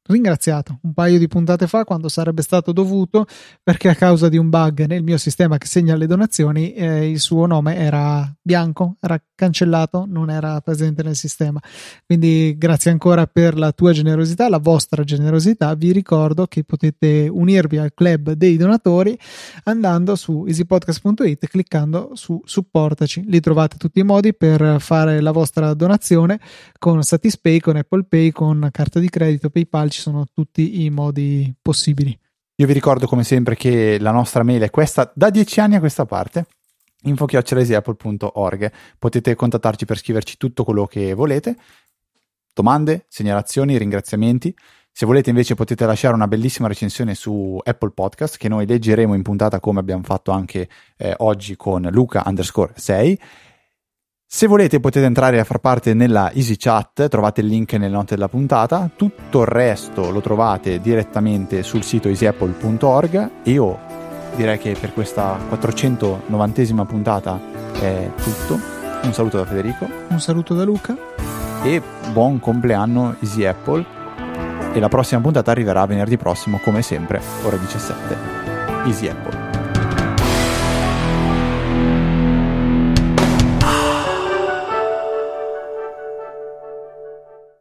[0.07, 3.25] ringraziato un paio di puntate fa quando sarebbe stato dovuto
[3.63, 7.19] perché a causa di un bug nel mio sistema che segna le donazioni eh, il
[7.19, 11.59] suo nome era bianco, era cancellato, non era presente nel sistema.
[12.05, 15.73] Quindi grazie ancora per la tua generosità, la vostra generosità.
[15.73, 19.17] Vi ricordo che potete unirvi al club dei donatori
[19.63, 23.23] andando su easypodcast.it cliccando su supportaci.
[23.27, 26.39] Lì trovate tutti i modi per fare la vostra donazione
[26.77, 31.53] con Satispay, con Apple Pay, con carta di credito, PayPal ci sono tutti i modi
[31.61, 32.17] possibili.
[32.57, 35.79] Io vi ricordo come sempre che la nostra mail è questa da dieci anni a
[35.79, 36.47] questa parte
[37.03, 41.55] info.apple.org potete contattarci per scriverci tutto quello che volete.
[42.53, 44.55] Domande, segnalazioni, ringraziamenti.
[44.91, 49.21] Se volete invece potete lasciare una bellissima recensione su Apple Podcast che noi leggeremo in
[49.21, 53.19] puntata come abbiamo fatto anche eh, oggi con Luca underscore 6
[54.27, 58.15] se volete potete entrare a far parte nella Easy Chat, trovate il link nelle note
[58.15, 63.95] della puntata, tutto il resto lo trovate direttamente sul sito easyapple.org io
[64.35, 67.39] direi che per questa 490esima puntata
[67.79, 68.59] è tutto.
[69.03, 69.87] Un saluto da Federico.
[70.09, 70.95] Un saluto da Luca.
[71.63, 73.85] E buon compleanno Easy Apple.
[74.73, 78.17] E la prossima puntata arriverà venerdì prossimo come sempre, ore 17.
[78.85, 79.44] Easy Apple.